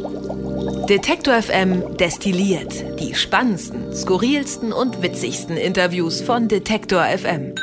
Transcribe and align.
Detektor 0.00 1.42
FM 1.42 1.96
destilliert 1.98 2.72
die 2.98 3.14
spannendsten, 3.14 3.94
skurrilsten 3.94 4.72
und 4.72 5.02
witzigsten 5.02 5.58
Interviews 5.58 6.22
von 6.22 6.48
Detektor 6.48 7.04
FM. 7.04 7.54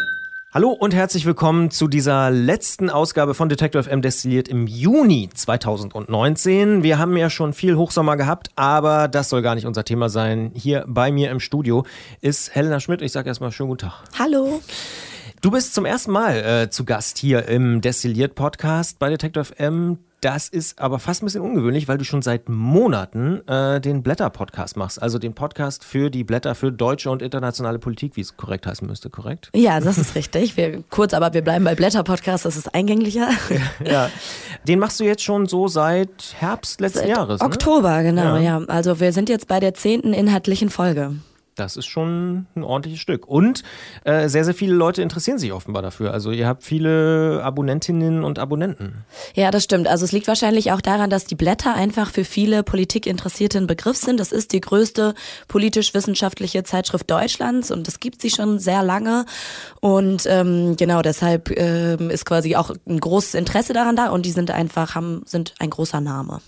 Hallo 0.54 0.70
und 0.70 0.94
herzlich 0.94 1.26
willkommen 1.26 1.71
zu 1.71 1.88
dieser 1.88 2.29
letzten 2.29 2.92
Ausgabe 2.92 3.34
von 3.34 3.50
Detective 3.50 3.84
FM 3.84 4.04
destilliert 4.04 4.47
im 4.50 4.68
Juni 4.68 5.29
2019. 5.34 6.84
Wir 6.84 7.00
haben 7.00 7.18
ja 7.18 7.32
schon 7.32 7.54
viel 7.54 7.76
Hochsommer 7.76 8.18
gehabt, 8.18 8.50
aber 8.56 9.08
das 9.08 9.30
soll 9.30 9.42
gar 9.42 9.56
nicht 9.56 9.66
unser 9.66 9.84
Thema 9.84 10.10
sein. 10.10 10.52
Hier 10.54 10.86
bei 10.88 11.12
mir 11.12 11.32
im 11.32 11.40
Studio 11.40 11.86
ist 12.22 12.54
Helena 12.54 12.80
Schmidt. 12.80 13.02
Ich 13.02 13.14
sage 13.14 13.30
erstmal 13.30 13.52
schönen 13.52 13.70
guten 13.70 13.88
Tag. 13.88 14.04
Hallo. 14.20 14.62
Du 15.42 15.50
bist 15.50 15.74
zum 15.74 15.86
ersten 15.86 16.12
Mal 16.12 16.38
äh, 16.38 16.70
zu 16.70 16.86
Gast 16.86 17.18
hier 17.18 17.48
im 17.48 17.82
Destilliert 17.82 18.36
Podcast 18.36 19.00
bei 19.00 19.10
Detective 19.10 19.46
FM. 19.46 19.98
Das 20.21 20.47
ist 20.47 20.79
aber 20.79 20.97
fast 20.97 21.21
ein 21.21 21.27
bisschen 21.27 21.41
ungewöhnlich, 21.41 21.88
weil 21.88 21.99
du 21.99 22.04
schon 22.04 22.23
seit 22.23 22.49
Monaten 22.49 23.48
äh, 23.48 23.80
den 23.80 24.02
Blätter-Podcast 24.02 24.75
machst. 24.75 24.99
Also 25.02 25.20
den 25.20 25.34
Podcast 25.34 25.84
für 25.84 26.09
die 26.09 26.23
Blätter 26.23 26.55
für 26.55 26.71
deutsche 26.71 27.12
und 27.12 27.21
internationale 27.21 27.77
Politik, 27.77 28.16
wie 28.16 28.22
es 28.22 28.35
korrekt 28.35 28.66
heißen 28.66 28.88
müsste, 28.88 29.11
korrekt? 29.11 29.52
Ja, 29.53 29.80
das 29.80 29.99
ist 29.99 30.16
richtig. 30.16 30.58
Wir, 30.58 30.84
kurz, 30.89 31.13
aber 31.13 31.34
wir 31.35 31.44
bleiben 31.44 31.63
bei 31.66 31.75
Blätter-Podcast, 31.75 32.45
das 32.45 32.58
ist 32.58 32.73
eingänglicher. 32.73 33.30
Ja, 33.49 33.85
ja, 33.91 34.09
Den 34.67 34.80
machst 34.80 34.99
du 34.99 35.03
jetzt 35.03 35.22
schon 35.22 35.45
so 35.45 35.67
seit 35.67 36.36
Herbst 36.39 36.81
letzten 36.81 36.99
seit 36.99 37.09
Jahres. 37.09 37.41
Oktober, 37.41 37.97
ne? 37.97 38.03
genau, 38.05 38.36
ja. 38.38 38.59
ja. 38.59 38.61
Also 38.67 38.99
wir 38.99 39.13
sind 39.13 39.30
jetzt 39.30 39.47
bei 39.47 39.59
der 39.59 39.75
zehnten 39.75 40.13
inhaltlichen 40.13 40.72
Folge. 40.72 41.16
Das 41.57 41.75
ist 41.75 41.88
schon 41.88 42.45
ein 42.55 42.63
ordentliches 42.63 42.99
Stück. 42.99 43.27
Und 43.27 43.63
äh, 44.03 44.29
sehr, 44.29 44.45
sehr 44.45 44.53
viele 44.53 44.75
Leute 44.75 45.02
interessieren 45.02 45.39
sich 45.39 45.52
offenbar 45.52 45.81
dafür. 45.81 46.13
Also 46.13 46.31
ihr 46.31 46.47
habt 46.47 46.63
viele 46.63 47.41
Abonnentinnen 47.43 48.23
und 48.23 48.38
Abonnenten. 48.38 49.05
Ja, 49.33 49.49
das 49.49 49.63
stimmt. 49.63 49.88
Also 49.88 50.05
es 50.05 50.11
liegt 50.11 50.27
wahrscheinlich 50.27 50.71
auch 50.71 50.81
daran, 50.81 51.09
dass 51.09 51.25
die 51.25 51.35
Blätter 51.35 51.73
einfach 51.73 52.11
für 52.11 52.23
viele 52.23 52.61
Politikinteressierte 52.63 53.57
ein 53.57 53.67
Begriff 53.67 53.97
sind. 53.97 54.20
Das 54.20 54.31
ist 54.31 54.53
die 54.53 54.61
größte 54.61 55.16
politisch-wissenschaftliche 55.47 56.64
Zeitschrift 56.64 57.09
Deutschlands 57.09 57.71
und 57.71 57.88
das 57.88 57.99
gibt 57.99 58.21
sie 58.21 58.30
schon 58.30 58.59
sehr 58.59 58.83
lange. 58.83 59.25
Und 59.81 60.25
ähm, 60.27 60.75
genau 60.77 61.02
deshalb 61.02 61.49
ähm, 61.58 62.11
ist 62.11 62.25
quasi 62.25 62.55
auch 62.55 62.71
ein 62.88 62.99
großes 62.99 63.33
Interesse 63.33 63.73
daran 63.73 63.95
da 63.95 64.09
und 64.09 64.25
die 64.25 64.31
sind 64.31 64.52
einfach, 64.52 64.94
haben, 64.94 65.23
sind 65.25 65.55
ein 65.59 65.71
großer 65.71 66.02
Name. 66.02 66.39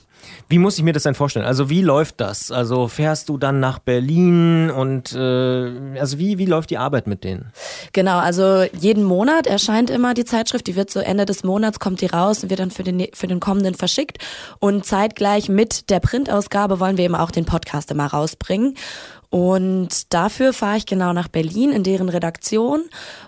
Wie 0.48 0.58
muss 0.58 0.78
ich 0.78 0.84
mir 0.84 0.94
das 0.94 1.03
denn 1.03 1.16
vorstellen? 1.16 1.45
Also 1.45 1.70
wie 1.70 1.81
läuft 1.81 2.20
das? 2.22 2.52
Also 2.52 2.88
fährst 2.88 3.30
du 3.30 3.38
dann 3.38 3.59
nach 3.59 3.80
Berlin 3.80 4.72
und 4.72 5.14
äh, 5.14 6.00
also 6.00 6.17
wie, 6.17 6.38
wie 6.38 6.45
läuft 6.45 6.70
die 6.70 6.78
Arbeit 6.78 7.08
mit 7.08 7.23
denen? 7.23 7.52
Genau, 7.94 8.17
also 8.17 8.64
jeden 8.80 9.03
Monat 9.03 9.47
erscheint 9.47 9.90
immer 9.90 10.14
die 10.14 10.25
Zeitschrift, 10.25 10.67
die 10.67 10.75
wird 10.75 10.90
so 10.90 11.00
Ende 11.00 11.25
des 11.25 11.44
Monats, 11.44 11.80
kommt 11.80 12.02
die 12.02 12.08
raus 12.08 12.44
und 12.44 12.50
wird 12.50 12.59
dann 12.59 12.72
für 12.72 12.84
den, 12.84 13.08
für 13.14 13.28
den 13.28 13.40
kommenden 13.40 13.75
verschickt. 13.75 14.17
Und 14.59 14.86
zeitgleich 14.86 15.50
mit 15.50 15.90
der 15.90 16.00
Printausgabe 16.00 16.80
wollen 16.80 16.97
wir 16.97 17.06
eben 17.06 17.16
auch 17.16 17.31
den 17.31 17.45
Podcast 17.45 17.92
immer 17.92 18.08
rausbringen. 18.08 18.75
Und 19.31 20.11
dafür 20.11 20.53
fahre 20.53 20.77
ich 20.77 20.88
genau 20.88 21.13
nach 21.13 21.27
Berlin 21.27 21.72
in 21.72 21.83
deren 21.83 22.09
Redaktion. 22.09 22.85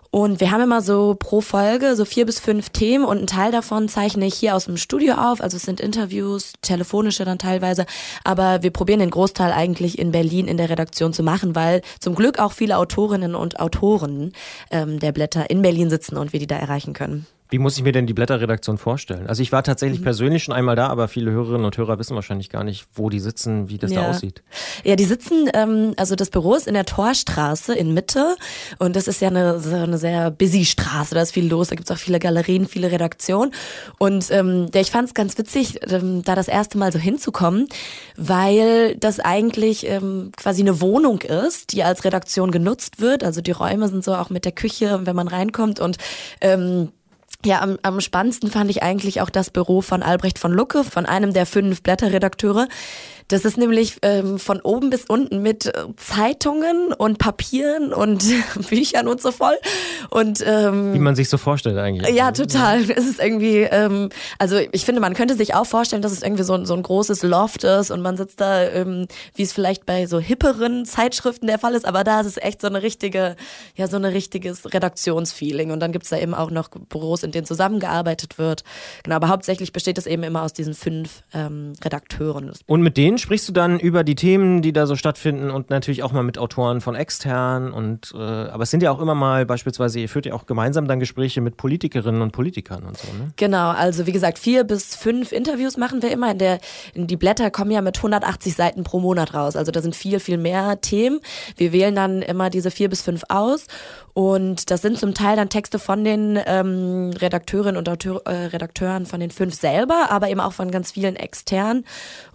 Und 0.10 0.40
wir 0.42 0.52
haben 0.52 0.62
immer 0.62 0.82
so 0.82 1.16
pro 1.18 1.42
Folge 1.42 1.96
so 1.96 2.06
vier 2.06 2.26
bis 2.26 2.40
fünf 2.40 2.70
Themen 2.72 3.06
und 3.06 3.18
einen 3.20 3.28
Teil 3.28 3.52
davon 3.52 3.88
zeichne 3.88 4.26
ich 4.26 4.34
hier 4.34 4.56
aus 4.56 4.66
dem 4.66 4.78
Studio 4.78 5.14
auf. 5.14 5.42
Also 5.42 5.58
es 5.58 5.64
sind 5.64 5.80
Interviews, 5.80 6.54
telefonische 6.62 7.24
dann 7.24 7.38
teilweise. 7.38 7.86
Aber 8.24 8.64
wir 8.64 8.72
probieren 8.72 9.00
den 9.00 9.12
Großteil 9.12 9.54
eigentlich 9.54 10.00
in 10.00 10.12
Berlin 10.12 10.48
in 10.48 10.58
der 10.58 10.70
Redaktion 10.70 11.14
zu 11.14 11.24
machen, 11.24 11.56
weil 11.56 11.82
zum 12.00 12.16
Glück 12.16 12.40
auch 12.40 12.52
viele 12.52 12.78
Autorinnen 12.78 13.36
und 13.36 13.60
Autoren 13.60 14.34
ähm, 14.72 15.00
der 15.00 15.12
Blätter 15.12 15.50
in 15.50 15.62
Berlin 15.62 15.90
sitzen 15.90 16.18
und 16.18 16.34
wir 16.34 16.40
die 16.40 16.48
da 16.48 16.58
erreichen 16.58 16.94
können. 16.94 17.28
Wie 17.52 17.60
muss 17.60 17.76
ich 17.76 17.84
mir 17.84 17.92
denn 17.92 18.08
die 18.08 18.14
Blätterredaktion 18.14 18.78
vorstellen? 18.78 19.28
Also 19.28 19.44
ich 19.44 19.52
war 19.52 19.62
tatsächlich 19.62 20.00
mhm. 20.00 20.06
persönlich 20.06 20.42
schon 20.46 20.56
einmal 20.56 20.78
da, 20.78 20.88
aber 20.88 21.10
viele 21.10 21.32
Hörerinnen 21.32 21.66
und 21.66 21.78
Hörer 21.78 22.00
wissen 22.00 22.16
wahrscheinlich 22.16 22.50
gar 22.50 22.64
nicht, 22.64 22.88
wo 22.94 23.10
die 23.10 23.20
sitzen, 23.20 23.68
wie 23.68 23.78
das 23.78 23.92
ja. 23.92 24.04
da 24.04 24.10
aussieht. 24.10 24.42
Ja, 24.86 24.96
die 24.96 25.04
sitzen, 25.04 25.50
ähm, 25.54 25.94
also 25.98 26.16
das 26.16 26.30
Büro 26.30 26.56
ist 26.56 26.66
in 26.66 26.76
der 26.76 26.86
Torstraße 26.86 27.76
in 27.76 27.94
Mitte 27.94 28.38
und 28.80 28.96
das 28.96 29.10
ist 29.10 29.20
ja 29.20 29.28
eine, 29.28 29.60
so 29.60 29.76
eine 29.76 29.98
sehr 29.98 30.32
busy 30.32 30.64
Straße, 30.64 31.14
da 31.14 31.22
ist 31.22 31.34
viel 31.34 31.46
los, 31.46 31.68
da 31.68 31.76
gibt 31.76 31.90
es 31.90 31.94
auch 31.94 32.00
viele 32.00 32.20
Galerien, 32.20 32.70
viele 32.70 32.90
Redaktionen 32.90 33.54
und 34.00 34.32
ähm, 34.32 34.68
ich 34.74 34.90
fand 34.90 35.10
es 35.10 35.14
ganz 35.14 35.38
witzig, 35.38 35.82
ähm, 35.92 36.24
da 36.24 36.36
das 36.36 36.48
erste 36.48 36.78
Mal 36.78 36.94
so 36.94 37.00
hinzukommen, 37.00 37.68
weil 38.16 38.96
das 38.96 39.20
eigentlich 39.20 39.86
ähm, 39.90 40.32
quasi 40.38 40.62
eine 40.62 40.80
Wohnung 40.80 41.20
ist, 41.20 41.74
die 41.74 41.84
als 41.84 42.06
Redaktion 42.06 42.52
genutzt 42.52 43.02
wird, 43.02 43.26
also 43.26 43.42
die 43.42 43.52
Räume 43.52 43.90
sind 43.90 44.06
so 44.06 44.16
auch 44.16 44.30
mit 44.30 44.46
der 44.46 44.54
Küche, 44.54 45.02
wenn 45.04 45.18
man 45.18 45.28
reinkommt 45.28 45.82
und 45.82 45.98
ähm, 46.40 46.94
ja, 47.46 47.62
am, 47.62 47.78
am 47.82 48.02
spannendsten 48.02 48.50
fand 48.50 48.70
ich 48.70 48.84
eigentlich 48.84 49.22
auch 49.22 49.30
das 49.30 49.50
Büro 49.50 49.82
von 49.82 50.04
Albrecht 50.04 50.40
von 50.40 50.52
Lucke, 50.52 50.84
von 50.84 51.06
einem 51.06 51.34
der 51.34 51.46
fünf 51.46 51.82
Blätterredakteure, 51.82 52.68
das 53.28 53.46
ist 53.46 53.58
nämlich 53.58 53.98
ähm, 54.02 54.40
von 54.40 54.62
oben 54.62 54.90
bis 54.90 55.06
unten 55.06 55.42
mit 55.42 55.66
äh, 55.66 55.72
Zeitungen 55.98 56.94
und 56.94 57.18
Papieren 57.18 57.94
und 57.94 58.24
Büchern 58.70 59.08
und 59.08 59.22
so 59.22 59.32
voll. 59.32 59.56
Und 60.10 60.44
ähm, 60.46 60.94
wie 60.94 61.00
man 61.00 61.16
sich 61.16 61.30
so 61.30 61.38
vorstellt 61.38 61.78
eigentlich. 61.78 62.16
Ja, 62.16 62.32
total. 62.32 62.82
Es 63.02 63.08
ist 63.08 63.20
irgendwie, 63.20 63.62
ähm, 63.62 64.10
also 64.38 64.58
ich 64.58 64.86
finde, 64.86 65.02
man 65.02 65.14
könnte 65.14 65.36
sich 65.36 65.56
auch 65.56 65.66
vorstellen, 65.66 66.02
dass 66.02 66.12
es 66.12 66.22
irgendwie 66.22 66.44
so, 66.44 66.64
so 66.66 66.74
ein 66.74 66.84
großes 66.84 67.24
Loft 67.24 67.64
ist 67.64 67.90
und 67.90 68.02
man 68.02 68.18
sitzt 68.18 68.42
da, 68.42 68.64
ähm, 68.64 69.08
wie 69.36 69.44
es 69.44 69.54
vielleicht 69.54 69.86
bei 69.86 70.06
so 70.06 70.20
hipperen 70.20 70.86
Zeitschriften 70.86 71.48
der 71.48 71.58
Fall 71.58 71.74
ist, 71.74 71.86
aber 71.86 72.04
da 72.04 72.20
ist 72.20 72.28
es 72.28 72.38
echt 72.38 72.62
so 72.62 72.68
eine 72.68 72.84
richtige, 72.84 73.36
ja, 73.76 73.88
so 73.88 73.98
ein 73.98 74.06
richtiges 74.06 74.74
Redaktionsfeeling. 74.74 75.72
Und 75.72 75.80
dann 75.80 75.92
gibt's 75.92 76.10
da 76.10 76.18
eben 76.18 76.34
auch 76.34 76.52
noch 76.52 76.70
Büros, 76.70 77.24
in 77.24 77.32
denen 77.32 77.46
zusammengearbeitet 77.46 78.38
wird. 78.38 78.64
Genau, 79.04 79.16
aber 79.16 79.30
hauptsächlich 79.30 79.72
besteht 79.72 79.98
es 79.98 80.06
eben 80.06 80.24
immer 80.24 80.44
aus 80.44 80.54
diesen 80.54 80.74
fünf 80.74 81.24
ähm, 81.34 81.74
Redakteuren. 81.84 82.52
Und 82.68 82.82
mit 82.82 82.98
denen 82.98 83.11
sprichst 83.18 83.48
du 83.50 83.54
dann 83.54 83.80
über 83.80 84.04
die 84.04 84.16
Themen, 84.16 84.62
die 84.62 84.74
da 84.74 84.86
so 84.86 84.96
stattfinden 84.96 85.50
und 85.50 85.70
natürlich 85.70 86.04
auch 86.04 86.12
mal 86.12 86.24
mit 86.24 86.38
Autoren 86.38 86.82
von 86.82 86.96
extern 86.96 87.72
und 87.72 88.14
äh, 88.16 88.18
aber 88.18 88.64
es 88.64 88.72
sind 88.72 88.84
ja 88.84 88.92
auch 88.92 89.00
immer 89.00 89.16
mal 89.16 89.46
beispielsweise, 89.46 90.00
ihr 90.00 90.10
führt 90.10 90.26
ja 90.26 90.34
auch 90.34 90.46
gemeinsam 90.46 90.88
dann 90.88 91.00
Gespräche 91.00 91.42
mit 91.42 91.58
Politikerinnen 91.58 92.22
und 92.22 92.32
Politikern 92.32 92.84
und 92.84 92.98
so, 92.98 93.08
ne? 93.14 93.32
Genau, 93.36 93.70
also 93.70 94.06
wie 94.06 94.12
gesagt, 94.12 94.40
vier 94.40 94.64
bis 94.64 94.96
fünf 94.96 95.32
Interviews 95.32 95.78
machen 95.78 96.02
wir 96.02 96.12
immer. 96.12 96.32
In 96.32 96.38
der, 96.38 96.60
in 96.94 97.08
die 97.08 97.18
Blätter 97.18 97.52
kommen 97.52 97.72
ja 97.72 97.82
mit 97.82 97.98
180 97.98 98.56
Seiten 98.56 98.84
pro 98.84 99.00
Monat 99.00 99.34
raus. 99.34 99.56
Also 99.56 99.72
da 99.72 99.82
sind 99.82 99.96
viel, 99.96 100.20
viel 100.20 100.38
mehr 100.38 100.82
Themen. 100.82 101.20
Wir 101.58 101.72
wählen 101.72 101.96
dann 101.96 102.22
immer 102.22 102.50
diese 102.50 102.72
vier 102.72 102.90
bis 102.90 103.02
fünf 103.02 103.24
aus 103.30 103.68
und 104.14 104.70
das 104.72 104.82
sind 104.82 104.98
zum 105.00 105.14
Teil 105.14 105.36
dann 105.36 105.50
Texte 105.50 105.80
von 105.80 106.04
den 106.04 106.40
ähm, 106.46 107.12
Redakteurinnen 107.18 107.78
und 107.78 107.88
Auteur, 107.88 108.22
äh, 108.26 108.48
Redakteuren 108.48 109.06
von 109.06 109.20
den 109.20 109.32
fünf 109.32 109.56
selber, 109.56 110.08
aber 110.10 110.30
eben 110.30 110.40
auch 110.40 110.54
von 110.54 110.72
ganz 110.72 110.92
vielen 110.92 111.16
externen. 111.16 111.86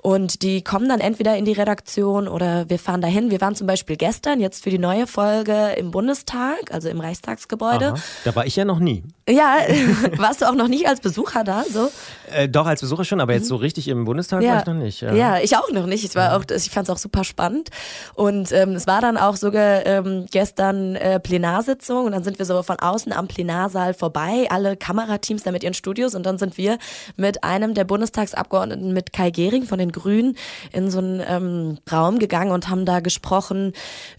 Und 0.01 0.43
die 0.43 0.63
kommen 0.63 0.89
dann 0.89 1.01
entweder 1.01 1.37
in 1.37 1.45
die 1.45 1.53
Redaktion 1.53 2.29
oder 2.29 2.71
wir 2.71 2.79
fahren 2.79 3.01
dahin. 3.01 3.31
Wir 3.31 3.41
waren 3.41 3.55
zum 3.55 3.67
Beispiel 3.67 3.97
gestern 3.97 4.41
jetzt 4.41 4.63
für 4.63 4.71
die 4.71 4.79
neue 4.79 5.07
Folge 5.07 5.75
im 5.77 5.91
Bundestag, 5.91 6.73
also 6.73 6.89
im 6.89 7.01
Reichstagsgebäude. 7.01 7.89
Aha, 7.89 8.03
da 8.25 8.35
war 8.35 8.47
ich 8.47 8.57
ja 8.57 8.65
noch 8.65 8.79
nie. 8.79 9.03
Ja, 9.29 9.57
warst 10.17 10.43
du 10.43 10.47
auch 10.47 10.55
noch 10.55 10.69
nicht 10.69 10.87
als 10.87 11.01
Besucher 11.01 11.45
da? 11.45 11.65
So? 11.69 11.91
Äh, 12.33 12.49
doch, 12.49 12.67
als 12.67 12.81
Besucher 12.81 13.05
schon, 13.05 13.21
aber 13.21 13.33
jetzt 13.33 13.49
so 13.49 13.57
richtig 13.57 13.89
im 13.89 14.05
Bundestag 14.05 14.43
ja. 14.43 14.53
war 14.53 14.61
ich 14.61 14.67
noch 14.67 14.75
nicht. 14.75 15.01
Ja, 15.01 15.13
ja 15.13 15.39
ich 15.41 15.57
auch 15.57 15.71
noch 15.73 15.87
nicht. 15.87 16.05
Ich, 16.05 16.15
war 16.15 16.37
auch, 16.37 16.45
ich 16.49 16.71
fand 16.71 16.89
es 16.89 16.95
auch 16.95 16.99
super 16.99 17.25
spannend. 17.25 17.71
Und 18.15 18.53
ähm, 18.53 18.71
es 18.71 18.87
war 18.87 19.01
dann 19.01 19.17
auch 19.17 19.37
sogar 19.37 19.85
ähm, 19.85 20.27
gestern 20.31 20.95
äh, 20.95 21.19
Plenarsitzung 21.67 22.07
und 22.07 22.13
dann 22.13 22.23
sind 22.23 22.39
wir 22.39 22.47
so 22.47 22.63
von 22.63 22.79
außen 22.79 23.13
am 23.13 23.29
Plenarsaal 23.29 23.95
vorbei, 23.95 24.47
alle 24.51 24.77
Kamerateams 24.77 25.43
da 25.43 25.51
mit 25.51 25.65
ihren 25.65 25.75
Studios 25.75 26.15
und 26.15 26.25
dann 26.25 26.39
sind 26.39 26.57
wir 26.57 26.79
mit 27.17 27.43
einem 27.45 27.75
der 27.75 27.85
Bundestagsabgeordneten, 27.85 28.93
mit 28.93 29.13
Kai 29.13 29.31
Gehring 29.31 29.65
von 29.65 29.79
den 29.79 29.93
Grünen, 29.93 30.37
in 30.73 30.91
so 30.91 30.99
einen 30.99 31.23
ähm, 31.27 31.79
Raum 31.91 32.19
gegangen 32.19 32.53
und 32.53 32.69
haben 32.69 32.85
da 32.85 33.01
gesprochen 33.01 33.73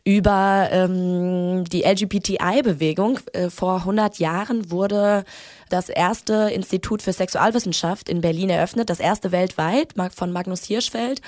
über 0.03 0.67
ähm, 0.71 1.63
die 1.65 1.83
LGBTI-Bewegung. 1.83 3.19
Äh, 3.33 3.49
vor 3.49 3.77
100 3.77 4.19
Jahren 4.19 4.69
wurde 4.69 5.23
das 5.69 5.89
erste 5.89 6.49
Institut 6.53 7.01
für 7.01 7.13
Sexualwissenschaft 7.13 8.09
in 8.09 8.21
Berlin 8.21 8.49
eröffnet, 8.49 8.89
das 8.89 8.99
erste 8.99 9.31
weltweit 9.31 9.93
von 10.15 10.31
Magnus 10.31 10.63
Hirschfeld. 10.63 11.21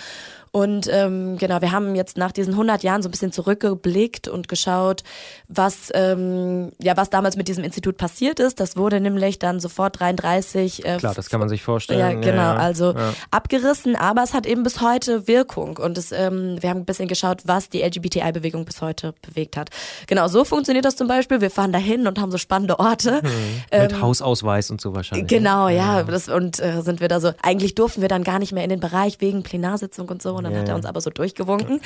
Und 0.51 0.89
ähm, 0.91 1.37
genau, 1.37 1.61
wir 1.61 1.71
haben 1.71 1.95
jetzt 1.95 2.17
nach 2.17 2.31
diesen 2.31 2.53
100 2.53 2.83
Jahren 2.83 3.01
so 3.01 3.09
ein 3.09 3.11
bisschen 3.11 3.31
zurückgeblickt 3.31 4.27
und 4.27 4.47
geschaut, 4.47 5.03
was 5.47 5.91
ähm, 5.93 6.71
ja 6.81 6.97
was 6.97 7.09
damals 7.09 7.35
mit 7.35 7.47
diesem 7.47 7.63
Institut 7.63 7.97
passiert 7.97 8.39
ist. 8.39 8.59
Das 8.59 8.75
wurde 8.75 8.99
nämlich 8.99 9.39
dann 9.39 9.59
sofort 9.59 9.99
33. 9.99 10.85
Äh, 10.85 10.97
Klar, 10.97 11.13
das 11.13 11.29
kann 11.29 11.39
man 11.39 11.49
sich 11.49 11.61
vorstellen. 11.61 11.99
Ja, 11.99 12.13
genau, 12.13 12.41
ja, 12.41 12.53
ja. 12.53 12.57
also 12.57 12.93
ja. 12.93 13.13
abgerissen, 13.31 13.95
aber 13.95 14.23
es 14.23 14.33
hat 14.33 14.45
eben 14.45 14.63
bis 14.63 14.81
heute 14.81 15.27
Wirkung. 15.27 15.77
Und 15.77 15.97
es, 15.97 16.11
ähm, 16.11 16.57
wir 16.59 16.69
haben 16.69 16.79
ein 16.79 16.85
bisschen 16.85 17.07
geschaut, 17.07 17.41
was 17.45 17.69
die 17.69 17.81
LGBTI-Bewegung 17.83 18.65
bis 18.65 18.81
heute 18.81 19.13
bewegt 19.21 19.55
hat. 19.55 19.69
Genau, 20.07 20.27
so 20.27 20.45
funktioniert 20.45 20.85
das 20.85 20.95
zum 20.95 21.07
Beispiel. 21.07 21.41
Wir 21.41 21.51
fahren 21.51 21.71
dahin 21.71 22.07
und 22.07 22.19
haben 22.19 22.31
so 22.31 22.37
spannende 22.37 22.79
Orte. 22.79 23.21
Hm. 23.21 23.31
Mit 23.81 24.01
Hausausweis 24.01 24.71
und 24.71 24.81
so 24.81 24.95
wahrscheinlich. 24.95 25.27
Genau, 25.27 25.69
ja. 25.69 26.03
Das, 26.03 26.27
und 26.27 26.59
äh, 26.59 26.81
sind 26.81 27.01
wir 27.01 27.07
da 27.07 27.19
so. 27.19 27.33
Eigentlich 27.43 27.75
durften 27.75 28.01
wir 28.01 28.09
dann 28.09 28.23
gar 28.23 28.39
nicht 28.39 28.51
mehr 28.51 28.63
in 28.63 28.69
den 28.69 28.79
Bereich 28.79 29.21
wegen 29.21 29.43
Plenarsitzung 29.43 30.09
und 30.09 30.21
so 30.21 30.38
und 30.39 30.45
dann 30.45 30.53
ja, 30.53 30.59
hat 30.59 30.69
er 30.69 30.75
uns 30.75 30.85
aber 30.85 31.01
so 31.01 31.09
durchgewunken. 31.09 31.81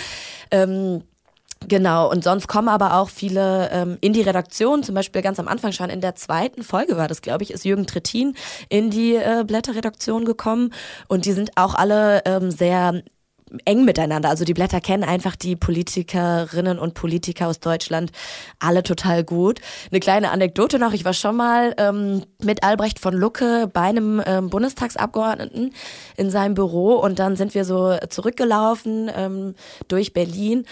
Ähm, 0.52 1.04
Genau, 1.68 2.10
und 2.12 2.24
sonst 2.24 2.48
kommen 2.48 2.68
aber 2.68 2.96
auch 2.96 3.10
viele 3.10 3.70
ähm, 3.72 3.98
in 4.02 4.14
die 4.14 4.22
Redaktion, 4.22 4.84
zum 4.84 4.96
Beispiel 4.96 5.22
ganz 5.22 5.40
am 5.40 5.48
Anfang 5.48 5.72
schon 5.72 5.90
in 5.90 6.02
der 6.02 6.16
zweiten 6.16 6.64
Folge 6.64 6.98
war 6.98 7.08
das, 7.08 7.22
glaube 7.22 7.44
ich, 7.44 7.52
ist 7.52 7.66
Jürgen 7.66 7.88
Trittin 7.88 8.36
in 8.70 8.90
die 8.90 9.16
äh, 9.16 9.44
Blätterredaktion 9.46 10.26
gekommen 10.26 10.74
und 11.08 11.26
die 11.26 11.32
sind 11.32 11.52
auch 11.56 11.76
alle 11.76 12.22
ähm, 12.26 12.52
sehr 12.52 13.04
eng 13.66 13.86
miteinander. 13.86 14.30
Also 14.30 14.46
die 14.46 14.54
Blätter 14.54 14.82
kennen 14.82 15.04
einfach 15.04 15.36
die 15.36 15.56
Politikerinnen 15.56 16.80
und 16.80 16.94
Politiker 16.94 17.48
aus 17.48 17.60
Deutschland 17.60 18.12
alle 18.60 18.84
total 18.84 19.24
gut. 19.24 19.60
Eine 19.92 20.00
kleine 20.00 20.32
Anekdote 20.32 20.80
noch, 20.80 20.94
ich 20.94 21.06
war 21.06 21.14
schon 21.14 21.36
mal 21.36 21.74
ähm, 21.78 22.24
mit 22.42 22.64
Albrecht 22.64 23.00
von 23.00 23.14
Lucke 23.14 23.70
bei 23.72 23.82
einem 23.82 24.22
ähm, 24.26 24.50
Bundestagsabgeordneten 24.50 25.74
in 26.18 26.30
seinem 26.30 26.54
Büro 26.56 26.96
und 26.96 27.20
dann 27.20 27.36
sind 27.36 27.56
wir 27.56 27.66
so 27.66 27.98
zurückgelaufen 28.10 29.10
ähm, 29.16 29.56
durch 29.88 30.14
Berlin 30.14 30.66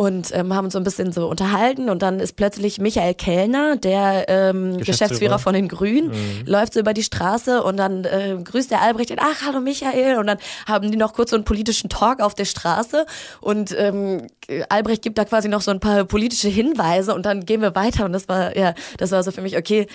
und 0.00 0.30
ähm, 0.32 0.54
haben 0.54 0.64
uns 0.64 0.72
so 0.72 0.80
ein 0.80 0.82
bisschen 0.82 1.12
so 1.12 1.28
unterhalten 1.28 1.90
und 1.90 2.00
dann 2.00 2.20
ist 2.20 2.34
plötzlich 2.34 2.80
Michael 2.80 3.12
Kellner, 3.12 3.76
der 3.76 4.30
ähm, 4.30 4.78
Geschäftsführer. 4.78 4.86
Geschäftsführer. 4.86 5.38
von 5.38 5.52
den 5.52 5.68
Grünen, 5.68 6.08
mhm. 6.08 6.46
läuft 6.46 6.72
so 6.72 6.80
über 6.80 6.94
die 6.94 7.02
Straße 7.02 7.62
und 7.62 7.76
dann 7.76 8.06
äh, 8.06 8.38
grüßt 8.42 8.70
der 8.70 8.80
Albrecht, 8.80 9.14
ach 9.18 9.42
hallo 9.46 9.60
Michael 9.60 10.16
und 10.16 10.26
dann 10.26 10.38
haben 10.66 10.90
die 10.90 10.96
noch 10.96 11.12
kurz 11.12 11.28
so 11.28 11.36
einen 11.36 11.44
politischen 11.44 11.90
Talk 11.90 12.20
auf 12.20 12.34
der 12.34 12.46
Straße 12.46 13.04
und 13.42 13.76
ähm, 13.76 14.26
Albrecht 14.70 15.02
gibt 15.02 15.18
da 15.18 15.26
quasi 15.26 15.48
noch 15.48 15.60
so 15.60 15.70
ein 15.70 15.80
paar 15.80 16.04
politische 16.04 16.48
Hinweise 16.48 17.14
und 17.14 17.26
dann 17.26 17.44
gehen 17.44 17.60
wir 17.60 17.74
weiter 17.74 18.06
und 18.06 18.14
das 18.14 18.26
war 18.26 18.56
ja, 18.56 18.72
das 18.96 19.10
war 19.10 19.22
so 19.22 19.32
für 19.32 19.42
mich 19.42 19.58
okay, 19.58 19.86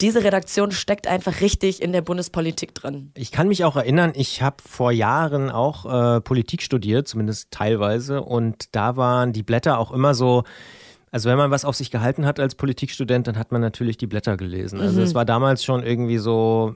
diese 0.00 0.24
Redaktion 0.24 0.72
steckt 0.72 1.06
einfach 1.06 1.40
richtig 1.40 1.80
in 1.80 1.92
der 1.92 2.02
Bundespolitik 2.02 2.74
drin. 2.74 3.12
Ich 3.14 3.30
kann 3.30 3.48
mich 3.48 3.64
auch 3.64 3.76
erinnern, 3.76 4.12
ich 4.14 4.42
habe 4.42 4.56
vor 4.66 4.90
Jahren 4.90 5.50
auch 5.50 6.16
äh, 6.16 6.20
Politik 6.20 6.62
studiert, 6.62 7.06
zumindest 7.06 7.50
teilweise, 7.50 8.22
und 8.22 8.74
da 8.74 8.96
waren 8.96 9.32
die 9.32 9.42
Blätter 9.42 9.78
auch 9.78 9.92
immer 9.92 10.14
so 10.14 10.44
also 11.14 11.30
wenn 11.30 11.38
man 11.38 11.52
was 11.52 11.64
auf 11.64 11.76
sich 11.76 11.92
gehalten 11.92 12.26
hat 12.26 12.40
als 12.40 12.56
Politikstudent, 12.56 13.28
dann 13.28 13.38
hat 13.38 13.52
man 13.52 13.60
natürlich 13.60 13.96
die 13.96 14.08
Blätter 14.08 14.36
gelesen. 14.36 14.80
Also 14.80 15.00
es 15.00 15.10
mhm. 15.10 15.14
war 15.14 15.24
damals 15.24 15.62
schon 15.62 15.84
irgendwie 15.84 16.18
so, 16.18 16.74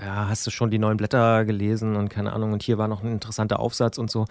ja, 0.00 0.28
hast 0.28 0.44
du 0.44 0.50
schon 0.50 0.72
die 0.72 0.78
neuen 0.80 0.96
Blätter 0.96 1.44
gelesen 1.44 1.94
und 1.94 2.08
keine 2.08 2.32
Ahnung. 2.32 2.52
Und 2.52 2.64
hier 2.64 2.78
war 2.78 2.88
noch 2.88 3.04
ein 3.04 3.12
interessanter 3.12 3.60
Aufsatz 3.60 3.96
und 3.98 4.10
so. 4.10 4.24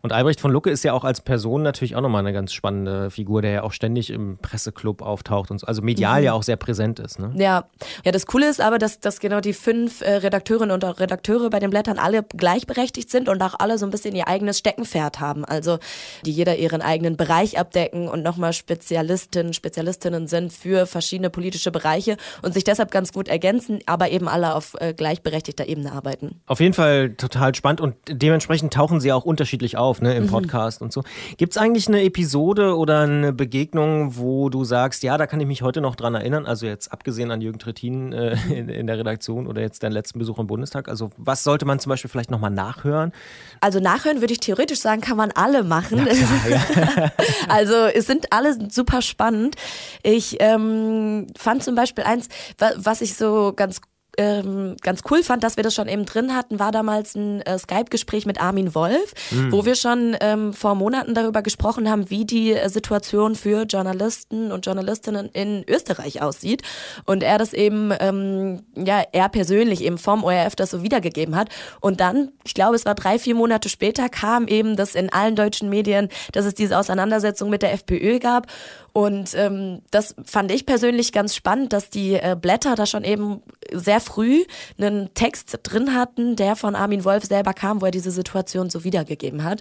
Und 0.00 0.12
Albrecht 0.12 0.40
von 0.40 0.52
Lucke 0.52 0.70
ist 0.70 0.84
ja 0.84 0.92
auch 0.92 1.02
als 1.02 1.22
Person 1.22 1.64
natürlich 1.64 1.96
auch 1.96 2.02
nochmal 2.02 2.20
eine 2.20 2.32
ganz 2.32 2.52
spannende 2.52 3.10
Figur, 3.10 3.42
der 3.42 3.50
ja 3.50 3.62
auch 3.64 3.72
ständig 3.72 4.10
im 4.10 4.38
Presseclub 4.38 5.02
auftaucht 5.02 5.50
und 5.50 5.58
so. 5.58 5.66
Also 5.66 5.82
medial 5.82 6.20
mhm. 6.20 6.26
ja 6.26 6.32
auch 6.32 6.44
sehr 6.44 6.54
präsent 6.54 7.00
ist. 7.00 7.18
Ne? 7.18 7.32
Ja. 7.34 7.64
ja, 8.04 8.12
das 8.12 8.26
Coole 8.26 8.48
ist 8.48 8.60
aber, 8.60 8.78
dass, 8.78 9.00
dass 9.00 9.18
genau 9.18 9.40
die 9.40 9.54
fünf 9.54 10.02
äh, 10.02 10.18
Redakteurinnen 10.18 10.70
und 10.70 10.84
Redakteure 10.84 11.50
bei 11.50 11.58
den 11.58 11.70
Blättern 11.70 11.98
alle 11.98 12.22
gleichberechtigt 12.22 13.10
sind 13.10 13.28
und 13.28 13.42
auch 13.42 13.56
alle 13.58 13.76
so 13.76 13.86
ein 13.86 13.90
bisschen 13.90 14.14
ihr 14.14 14.28
eigenes 14.28 14.58
Steckenpferd 14.58 15.18
haben. 15.18 15.44
Also 15.44 15.80
die 16.24 16.30
jeder 16.30 16.58
ihren 16.58 16.80
eigenen 16.80 17.16
Bereich 17.16 17.58
abdecken 17.58 18.06
und 18.06 18.22
nochmal 18.22 18.52
speziell 18.52 18.99
Spezialistinnen, 19.00 19.54
Spezialistinnen 19.54 20.26
sind 20.26 20.52
für 20.52 20.86
verschiedene 20.86 21.30
politische 21.30 21.70
Bereiche 21.70 22.16
und 22.42 22.52
sich 22.52 22.64
deshalb 22.64 22.90
ganz 22.90 23.12
gut 23.12 23.28
ergänzen, 23.28 23.78
aber 23.86 24.10
eben 24.10 24.28
alle 24.28 24.54
auf 24.54 24.76
äh, 24.78 24.92
gleichberechtigter 24.92 25.68
Ebene 25.68 25.92
arbeiten. 25.92 26.40
Auf 26.46 26.60
jeden 26.60 26.74
Fall 26.74 27.10
total 27.10 27.54
spannend 27.54 27.80
und 27.80 27.94
dementsprechend 28.08 28.74
tauchen 28.74 29.00
sie 29.00 29.12
auch 29.12 29.24
unterschiedlich 29.24 29.76
auf 29.76 30.02
ne, 30.02 30.14
im 30.14 30.24
mhm. 30.24 30.28
Podcast 30.28 30.80
mhm. 30.80 30.86
und 30.86 30.92
so. 30.92 31.02
Gibt 31.38 31.52
es 31.52 31.56
eigentlich 31.56 31.88
eine 31.88 32.02
Episode 32.02 32.76
oder 32.76 33.00
eine 33.00 33.32
Begegnung, 33.32 34.16
wo 34.16 34.50
du 34.50 34.64
sagst, 34.64 35.02
ja, 35.02 35.16
da 35.16 35.26
kann 35.26 35.40
ich 35.40 35.46
mich 35.46 35.62
heute 35.62 35.80
noch 35.80 35.94
dran 35.94 36.14
erinnern, 36.14 36.44
also 36.44 36.66
jetzt 36.66 36.92
abgesehen 36.92 37.30
an 37.30 37.40
Jürgen 37.40 37.58
Trittin 37.58 38.12
äh, 38.12 38.36
in, 38.50 38.68
in, 38.68 38.86
der 38.86 38.98
Redaktion 38.98 39.46
oder 39.46 39.62
jetzt 39.62 39.82
deinen 39.82 39.92
letzten 39.92 40.18
Besuch 40.18 40.38
im 40.38 40.46
Bundestag, 40.46 40.88
also 40.88 41.10
was 41.16 41.44
sollte 41.44 41.64
man 41.64 41.78
zum 41.78 41.90
Beispiel 41.90 42.10
vielleicht 42.10 42.30
nochmal 42.30 42.50
nachhören? 42.50 43.12
Also 43.60 43.80
nachhören 43.80 44.20
würde 44.20 44.32
ich 44.32 44.40
theoretisch 44.40 44.80
sagen, 44.80 45.00
kann 45.00 45.16
man 45.16 45.30
alle 45.32 45.64
machen. 45.64 46.04
Klar, 46.04 46.48
ja. 46.48 47.12
also 47.48 47.74
es 47.94 48.06
sind 48.06 48.32
alle 48.32 48.56
super 48.70 48.89
super 48.90 49.02
spannend. 49.02 49.56
Ich 50.02 50.36
ähm, 50.40 51.26
fand 51.36 51.62
zum 51.62 51.74
Beispiel 51.74 52.04
eins, 52.04 52.28
was 52.76 53.00
ich 53.00 53.14
so 53.14 53.52
ganz 53.54 53.80
ähm, 54.16 54.76
ganz 54.82 55.02
cool 55.10 55.22
fand, 55.22 55.44
dass 55.44 55.56
wir 55.56 55.64
das 55.64 55.74
schon 55.74 55.88
eben 55.88 56.04
drin 56.04 56.34
hatten, 56.34 56.58
war 56.58 56.72
damals 56.72 57.14
ein 57.14 57.42
äh, 57.42 57.58
Skype-Gespräch 57.58 58.26
mit 58.26 58.40
Armin 58.40 58.74
Wolf, 58.74 59.14
mhm. 59.30 59.52
wo 59.52 59.64
wir 59.64 59.74
schon 59.74 60.16
ähm, 60.20 60.52
vor 60.52 60.74
Monaten 60.74 61.14
darüber 61.14 61.42
gesprochen 61.42 61.88
haben, 61.90 62.10
wie 62.10 62.24
die 62.24 62.52
äh, 62.52 62.68
Situation 62.68 63.34
für 63.34 63.62
Journalisten 63.62 64.52
und 64.52 64.66
Journalistinnen 64.66 65.28
in 65.32 65.64
Österreich 65.68 66.22
aussieht. 66.22 66.62
Und 67.04 67.22
er 67.22 67.38
das 67.38 67.52
eben, 67.52 67.92
ähm, 68.00 68.62
ja, 68.74 69.02
er 69.12 69.28
persönlich 69.28 69.82
eben 69.82 69.98
vom 69.98 70.24
ORF 70.24 70.56
das 70.56 70.70
so 70.70 70.82
wiedergegeben 70.82 71.36
hat. 71.36 71.48
Und 71.80 72.00
dann, 72.00 72.32
ich 72.44 72.54
glaube, 72.54 72.76
es 72.76 72.84
war 72.84 72.94
drei, 72.94 73.18
vier 73.18 73.34
Monate 73.34 73.68
später, 73.68 74.08
kam 74.08 74.48
eben 74.48 74.76
das 74.76 74.94
in 74.94 75.12
allen 75.12 75.36
deutschen 75.36 75.68
Medien, 75.68 76.08
dass 76.32 76.46
es 76.46 76.54
diese 76.54 76.78
Auseinandersetzung 76.78 77.50
mit 77.50 77.62
der 77.62 77.72
FPÖ 77.72 78.18
gab. 78.18 78.46
Und 78.92 79.34
ähm, 79.34 79.82
das 79.90 80.16
fand 80.24 80.50
ich 80.50 80.66
persönlich 80.66 81.12
ganz 81.12 81.36
spannend, 81.36 81.72
dass 81.72 81.90
die 81.90 82.14
äh, 82.14 82.36
Blätter 82.40 82.74
da 82.74 82.86
schon 82.86 83.04
eben 83.04 83.40
sehr 83.72 83.99
früh 84.00 84.44
einen 84.78 85.12
Text 85.14 85.58
drin 85.62 85.94
hatten, 85.94 86.36
der 86.36 86.56
von 86.56 86.74
Armin 86.74 87.04
Wolf 87.04 87.24
selber 87.24 87.52
kam, 87.52 87.80
wo 87.80 87.86
er 87.86 87.90
diese 87.90 88.10
Situation 88.10 88.70
so 88.70 88.84
wiedergegeben 88.84 89.44
hat. 89.44 89.60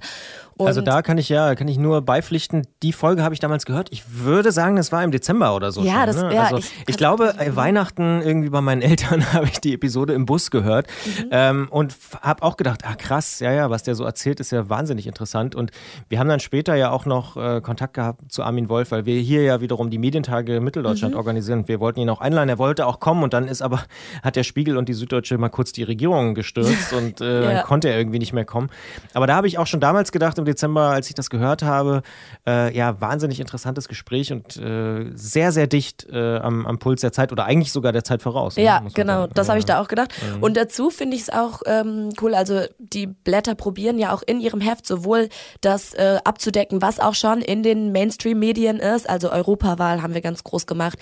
Und 0.59 0.67
also 0.67 0.81
da 0.81 1.01
kann 1.01 1.17
ich 1.17 1.29
ja, 1.29 1.55
kann 1.55 1.69
ich 1.69 1.77
nur 1.77 2.01
beipflichten, 2.01 2.67
die 2.83 2.91
Folge 2.91 3.23
habe 3.23 3.33
ich 3.33 3.39
damals 3.39 3.65
gehört. 3.65 3.87
Ich 3.91 4.03
würde 4.11 4.51
sagen, 4.51 4.75
das 4.75 4.91
war 4.91 5.01
im 5.05 5.11
Dezember 5.11 5.55
oder 5.55 5.71
so. 5.71 5.81
Ja, 5.81 5.99
schon, 5.99 6.05
das 6.07 6.15
ne? 6.17 6.35
ja, 6.35 6.43
also, 6.43 6.57
ich, 6.57 6.71
ich 6.85 6.97
glaube, 6.97 7.33
Weihnachten 7.51 8.21
irgendwie 8.21 8.49
bei 8.49 8.59
meinen 8.59 8.81
Eltern 8.89 9.31
habe 9.31 9.45
ich 9.45 9.61
die 9.61 9.73
Episode 9.73 10.11
im 10.11 10.25
Bus 10.25 10.51
gehört 10.51 10.87
mhm. 11.05 11.29
ähm, 11.31 11.67
und 11.69 11.95
habe 12.21 12.43
auch 12.43 12.57
gedacht, 12.57 12.81
ah 12.85 12.95
krass, 12.95 13.39
ja, 13.39 13.53
ja, 13.53 13.69
was 13.69 13.83
der 13.83 13.95
so 13.95 14.03
erzählt, 14.03 14.41
ist 14.41 14.51
ja 14.51 14.67
wahnsinnig 14.67 15.07
interessant. 15.07 15.55
Und 15.55 15.71
wir 16.09 16.19
haben 16.19 16.27
dann 16.27 16.41
später 16.41 16.75
ja 16.75 16.91
auch 16.91 17.05
noch 17.05 17.37
äh, 17.37 17.61
Kontakt 17.61 17.93
gehabt 17.93 18.29
zu 18.29 18.43
Armin 18.43 18.67
Wolf, 18.67 18.91
weil 18.91 19.05
wir 19.05 19.17
hier 19.21 19.43
ja 19.43 19.61
wiederum 19.61 19.89
die 19.89 19.97
Medientage 19.97 20.59
Mitteldeutschland 20.59 21.13
mhm. 21.13 21.19
organisieren. 21.19 21.67
Wir 21.69 21.79
wollten 21.79 22.01
ihn 22.01 22.09
auch 22.09 22.19
einladen, 22.19 22.49
er 22.49 22.57
wollte 22.57 22.85
auch 22.85 22.99
kommen 22.99 23.23
und 23.23 23.33
dann 23.33 23.47
ist 23.47 23.61
aber, 23.61 23.83
hat 24.29 24.35
der 24.35 24.43
Spiegel 24.43 24.77
und 24.77 24.87
die 24.87 24.93
Süddeutsche 24.93 25.37
mal 25.37 25.49
kurz 25.49 25.71
die 25.71 25.83
Regierung 25.83 26.33
gestürzt 26.35 26.93
und 26.97 27.21
äh, 27.21 27.43
ja. 27.43 27.51
dann 27.51 27.63
konnte 27.63 27.89
er 27.89 27.97
irgendwie 27.97 28.19
nicht 28.19 28.33
mehr 28.33 28.45
kommen. 28.45 28.69
Aber 29.13 29.27
da 29.27 29.35
habe 29.35 29.47
ich 29.47 29.57
auch 29.57 29.67
schon 29.67 29.79
damals 29.79 30.11
gedacht, 30.11 30.37
im 30.37 30.45
Dezember, 30.45 30.89
als 30.89 31.09
ich 31.09 31.15
das 31.15 31.29
gehört 31.29 31.63
habe, 31.63 32.01
äh, 32.47 32.75
ja, 32.75 33.01
wahnsinnig 33.01 33.39
interessantes 33.39 33.87
Gespräch 33.87 34.31
und 34.31 34.57
äh, 34.57 35.11
sehr, 35.15 35.51
sehr 35.51 35.67
dicht 35.67 36.07
äh, 36.11 36.37
am, 36.37 36.65
am, 36.65 36.79
Puls 36.79 37.01
der 37.01 37.11
Zeit 37.11 37.31
oder 37.31 37.45
eigentlich 37.45 37.73
sogar 37.73 37.91
der 37.91 38.03
Zeit 38.03 38.21
voraus. 38.21 38.55
Ne, 38.55 38.63
ja, 38.63 38.81
genau, 38.93 39.21
sagen. 39.21 39.33
das 39.35 39.49
habe 39.49 39.59
ich 39.59 39.65
da 39.65 39.81
auch 39.81 39.87
gedacht. 39.87 40.13
Mhm. 40.35 40.43
Und 40.43 40.55
dazu 40.55 40.89
finde 40.89 41.15
ich 41.17 41.23
es 41.23 41.29
auch 41.29 41.61
ähm, 41.65 42.09
cool, 42.21 42.35
also 42.35 42.61
die 42.77 43.07
Blätter 43.07 43.55
probieren 43.55 43.99
ja 43.99 44.13
auch 44.13 44.21
in 44.25 44.39
ihrem 44.39 44.61
Heft 44.61 44.85
sowohl 44.85 45.27
das 45.61 45.93
äh, 45.93 46.19
abzudecken, 46.23 46.81
was 46.81 46.99
auch 46.99 47.15
schon 47.15 47.41
in 47.41 47.63
den 47.63 47.91
Mainstream-Medien 47.91 48.77
ist, 48.77 49.09
also 49.09 49.31
Europawahl 49.31 50.01
haben 50.01 50.13
wir 50.13 50.21
ganz 50.21 50.43
groß 50.43 50.67
gemacht, 50.67 50.97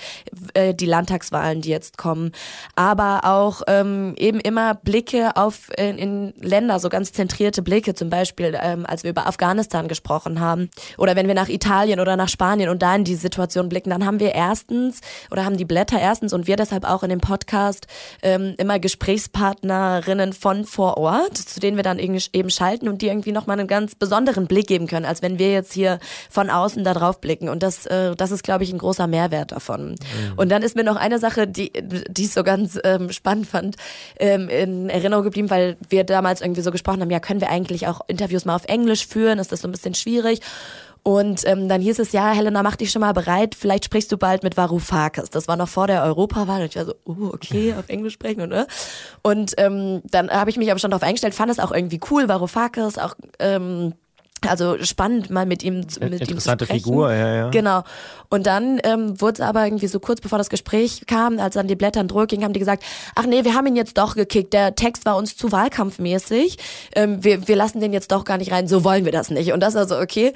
äh, 0.53 0.73
die 0.73 0.85
Landtagswahlen, 0.85 1.61
die 1.61 1.69
jetzt 1.69 1.97
kommen, 1.97 2.31
aber 2.75 3.16
auch 3.23 3.61
ähm, 3.67 4.15
eben 4.17 4.39
immer 4.39 4.75
Blicke 4.75 5.35
auf 5.35 5.69
in, 5.77 5.97
in, 5.97 6.33
Länder, 6.39 6.79
so 6.79 6.89
ganz 6.89 7.11
zentrierte 7.11 7.61
Blicke, 7.61 7.93
zum 7.93 8.09
Beispiel 8.09 8.57
ähm, 8.61 8.85
als 8.85 9.03
wir 9.03 9.11
über 9.11 9.27
Afghanistan 9.27 9.87
gesprochen 9.87 10.39
haben 10.39 10.69
oder 10.97 11.15
wenn 11.15 11.27
wir 11.27 11.35
nach 11.35 11.49
Italien 11.49 11.99
oder 11.99 12.15
nach 12.15 12.29
Spanien 12.29 12.69
und 12.69 12.81
da 12.81 12.95
in 12.95 13.03
die 13.03 13.15
Situation 13.15 13.69
blicken, 13.69 13.89
dann 13.89 14.05
haben 14.05 14.19
wir 14.19 14.33
erstens 14.33 15.01
oder 15.31 15.45
haben 15.45 15.57
die 15.57 15.65
Blätter 15.65 15.99
erstens 15.99 16.33
und 16.33 16.47
wir 16.47 16.55
deshalb 16.55 16.85
auch 16.85 17.03
in 17.03 17.09
dem 17.09 17.21
Podcast 17.21 17.87
ähm, 18.21 18.55
immer 18.57 18.79
Gesprächspartnerinnen 18.79 20.33
von 20.33 20.65
vor 20.65 20.97
Ort, 20.97 21.37
zu 21.37 21.59
denen 21.59 21.77
wir 21.77 21.83
dann 21.83 21.99
eben 21.99 22.49
schalten 22.49 22.87
und 22.87 23.01
die 23.01 23.07
irgendwie 23.07 23.31
nochmal 23.31 23.59
einen 23.59 23.67
ganz 23.67 23.95
besonderen 23.95 24.47
Blick 24.47 24.67
geben 24.67 24.87
können, 24.87 25.05
als 25.05 25.21
wenn 25.21 25.39
wir 25.39 25.51
jetzt 25.51 25.73
hier 25.73 25.99
von 26.29 26.49
außen 26.49 26.83
da 26.83 26.93
drauf 26.93 27.21
blicken 27.21 27.49
und 27.49 27.63
das, 27.63 27.85
äh, 27.85 28.15
das 28.15 28.31
ist 28.31 28.43
glaube 28.43 28.63
ich 28.63 28.71
ein 28.71 28.77
großer 28.79 29.07
Mehrwert 29.07 29.51
davon. 29.51 29.91
Mhm. 29.91 29.97
Und 30.35 30.49
dann 30.49 30.61
ist 30.61 30.75
mir 30.75 30.83
noch 30.83 30.95
eine 30.95 31.19
Sache, 31.19 31.47
die, 31.47 31.71
die 32.09 32.23
ich 32.23 32.31
so 32.31 32.43
ganz 32.43 32.79
ähm, 32.83 33.06
spannend 33.13 33.47
fand, 33.47 33.75
ähm, 34.19 34.49
in 34.49 34.89
Erinnerung 34.89 35.23
geblieben, 35.23 35.49
weil 35.49 35.77
wir 35.89 36.03
damals 36.03 36.41
irgendwie 36.41 36.61
so 36.61 36.71
gesprochen 36.71 37.01
haben, 37.01 37.11
ja, 37.11 37.19
können 37.19 37.41
wir 37.41 37.49
eigentlich 37.49 37.87
auch 37.87 38.01
Interviews 38.07 38.45
mal 38.45 38.55
auf 38.55 38.65
Englisch 38.65 39.07
führen? 39.07 39.39
Ist 39.39 39.51
das 39.51 39.61
so 39.61 39.67
ein 39.67 39.71
bisschen 39.71 39.95
schwierig? 39.95 40.41
Und 41.07 41.47
ähm, 41.47 41.69
dann 41.69 41.79
hieß 41.79 41.99
es, 41.99 42.11
ja, 42.11 42.31
Helena, 42.31 42.61
mach 42.63 42.75
dich 42.75 42.91
schon 42.91 42.99
mal 42.99 43.13
bereit, 43.13 43.55
vielleicht 43.55 43.85
sprichst 43.85 44.11
du 44.11 44.17
bald 44.17 44.43
mit 44.43 44.57
Varoufakis. 44.57 45.29
Das 45.29 45.47
war 45.47 45.55
noch 45.55 45.69
vor 45.69 45.87
der 45.87 46.03
Europawahl 46.03 46.61
und 46.61 46.67
ich 46.67 46.75
war 46.75 46.83
so, 46.83 46.95
uh, 47.05 47.29
okay, 47.33 47.73
auf 47.79 47.87
Englisch 47.87 48.13
sprechen 48.13 48.41
und 48.41 48.49
ne? 48.49 48.67
Und 49.21 49.53
ähm, 49.57 50.01
dann 50.03 50.29
habe 50.29 50.49
ich 50.49 50.57
mich 50.57 50.69
aber 50.69 50.79
schon 50.79 50.91
darauf 50.91 51.03
eingestellt, 51.03 51.33
fand 51.33 51.49
es 51.49 51.59
auch 51.59 51.71
irgendwie 51.71 52.01
cool, 52.11 52.27
Varoufakis, 52.27 52.97
auch 52.97 53.15
ähm, 53.39 53.93
also 54.45 54.77
spannend, 54.83 55.29
mal 55.29 55.45
mit 55.45 55.63
ihm, 55.63 55.77
mit 55.77 56.21
Interessante 56.21 56.33
ihm 56.33 56.39
zu 56.39 56.49
sprechen. 56.49 56.83
Figur, 56.83 57.13
ja, 57.13 57.35
ja. 57.35 57.49
Genau. 57.49 57.83
Und 58.29 58.45
dann 58.45 58.79
ähm, 58.83 59.19
wurde 59.19 59.33
es 59.33 59.41
aber 59.41 59.65
irgendwie 59.65 59.87
so 59.87 59.99
kurz 59.99 60.21
bevor 60.21 60.37
das 60.37 60.49
Gespräch 60.49 61.03
kam, 61.07 61.39
als 61.39 61.55
dann 61.55 61.67
die 61.67 61.75
Blätter 61.75 62.01
in 62.01 62.07
Druck 62.07 62.27
gingen, 62.27 62.43
haben 62.43 62.53
die 62.53 62.59
gesagt, 62.59 62.83
ach 63.15 63.25
nee, 63.25 63.43
wir 63.43 63.53
haben 63.53 63.65
ihn 63.67 63.75
jetzt 63.75 63.97
doch 63.97 64.15
gekickt. 64.15 64.53
Der 64.53 64.75
Text 64.75 65.05
war 65.05 65.15
uns 65.17 65.37
zu 65.37 65.51
wahlkampfmäßig. 65.51 66.57
Ähm, 66.95 67.23
wir, 67.23 67.47
wir 67.47 67.55
lassen 67.55 67.79
den 67.79 67.93
jetzt 67.93 68.11
doch 68.11 68.25
gar 68.25 68.37
nicht 68.37 68.51
rein. 68.51 68.67
So 68.67 68.83
wollen 68.83 69.05
wir 69.05 69.11
das 69.11 69.29
nicht. 69.29 69.53
Und 69.53 69.61
das 69.61 69.75
also 69.75 69.97
okay 69.99 70.33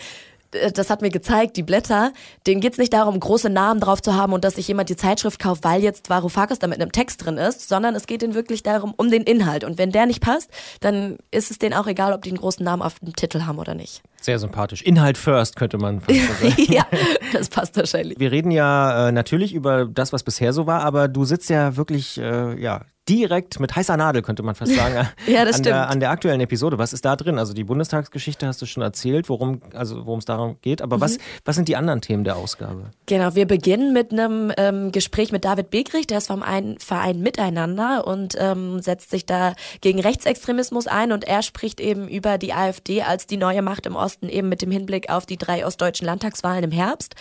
das 0.74 0.89
hat 0.89 1.01
mir 1.01 1.10
gezeigt, 1.10 1.58
die 1.58 1.63
Blätter, 1.63 2.12
denen 2.46 2.62
geht 2.62 2.74
es 2.74 2.79
nicht 2.79 2.93
darum, 2.93 3.20
große 3.20 3.50
Namen 3.50 3.79
drauf 3.79 4.01
zu 4.01 4.15
haben 4.15 4.34
und 4.34 4.43
dass 4.43 4.55
sich 4.55 4.67
jemand 4.67 4.89
die 4.89 4.96
Zeitschrift 4.96 5.39
kauft, 5.39 5.63
weil 5.63 5.81
jetzt 5.81 6.10
Varoufakis 6.10 6.60
da 6.60 6.67
mit 6.67 6.81
einem 6.81 6.91
Text 6.91 7.25
drin 7.25 7.38
ist, 7.38 7.67
sondern 7.67 7.96
es 7.96 8.08
geht 8.08 8.24
ihnen 8.24 8.34
wirklich 8.34 8.63
darum, 8.63 8.93
um 8.98 9.10
den 9.10 9.24
Inhalt. 9.24 9.63
Und 9.63 9.77
wenn 9.77 9.91
der 9.91 10.05
nicht 10.05 10.22
passt, 10.22 10.50
dann 10.81 11.17
ist 11.31 11.51
es 11.51 11.58
denen 11.58 11.74
auch 11.74 11.88
egal, 11.88 12.13
ob 12.13 12.22
die 12.22 12.29
einen 12.29 12.39
großen 12.39 12.63
Namen 12.63 12.81
auf 12.81 13.00
dem 13.00 13.15
Titel 13.15 13.43
haben 13.46 13.60
oder 13.60 13.75
nicht. 13.75 14.01
Sehr 14.22 14.40
sympathisch. 14.40 14.82
Inhalt 14.84 15.18
first, 15.18 15.56
könnte 15.56 15.78
man 15.78 16.00
fast 16.00 16.20
sagen. 16.40 16.54
ja, 16.72 16.86
das 17.34 17.50
passt 17.50 17.75
wahrscheinlich. 17.75 18.20
Wir 18.20 18.32
reden 18.32 18.51
ja 18.51 19.10
äh, 19.10 19.12
natürlich 19.12 19.54
über 19.54 19.86
das, 19.86 20.13
was 20.13 20.24
bisher 20.24 20.54
so 20.54 20.68
war, 20.68 20.84
aber 20.84 21.08
du 21.08 21.25
sitzt 21.25 21.50
ja 21.50 21.75
wirklich 21.75 22.20
äh, 22.20 22.60
ja, 22.62 22.82
direkt 23.10 23.60
mit 23.60 23.75
heißer 23.75 23.98
Nadel, 23.98 24.22
könnte 24.22 24.44
man 24.44 24.56
fast 24.56 24.74
sagen, 24.74 25.08
ja, 25.28 25.44
das 25.44 25.56
an, 25.56 25.62
stimmt. 25.62 25.66
der, 25.66 25.90
an 25.90 26.00
der 26.00 26.12
aktuellen 26.12 26.40
Episode. 26.40 26.78
Was 26.78 26.94
ist 26.94 27.04
da 27.04 27.16
drin? 27.16 27.40
Also 27.40 27.54
die 27.54 27.63
Bundestagsgeschichte 27.63 28.46
hast 28.46 28.62
du 28.62 28.66
schon 28.66 28.84
erzählt, 28.84 29.28
worum 29.28 29.62
also 29.74 30.06
worum 30.06 30.20
es 30.20 30.25
darum 30.25 30.58
geht. 30.62 30.82
Aber 30.82 30.98
mhm. 30.98 31.01
was, 31.01 31.18
was 31.44 31.56
sind 31.56 31.68
die 31.68 31.75
anderen 31.75 32.01
Themen 32.01 32.24
der 32.24 32.36
Ausgabe? 32.36 32.92
Genau, 33.08 33.34
wir 33.36 33.48
beginnen 33.48 33.92
mit 33.92 34.12
einem 34.12 34.51
ähm, 34.56 34.92
Gespräch 34.92 35.32
mit 35.32 35.46
David 35.46 35.72
Begrich, 35.72 36.08
der 36.08 36.20
ist 36.20 36.28
vom 36.28 36.44
ein 36.44 36.78
Verein 36.80 37.22
Miteinander 37.22 38.06
und 38.06 38.36
ähm, 38.38 38.82
setzt 38.82 39.10
sich 39.10 39.25
da 39.25 39.56
gegen 39.82 40.00
Rechtsextremismus 40.00 40.88
ein 40.88 41.12
und 41.12 41.24
er 41.24 41.42
spricht 41.42 41.82
eben 41.82 42.08
über 42.08 42.38
die 42.38 42.54
AfD 42.54 43.01
als 43.01 43.25
die 43.25 43.38
neue 43.38 43.62
Macht 43.62 43.88
im 43.88 43.96
Osten, 43.96 44.11
eben 44.22 44.50
mit 44.50 44.62
dem 44.62 44.72
Hinblick 44.72 45.10
auf 45.10 45.25
die 45.25 45.38
drei 45.38 45.65
ostdeutschen 45.65 46.06
Landtagswahlen 46.06 46.63
im 46.63 46.72
Herbst 46.72 47.15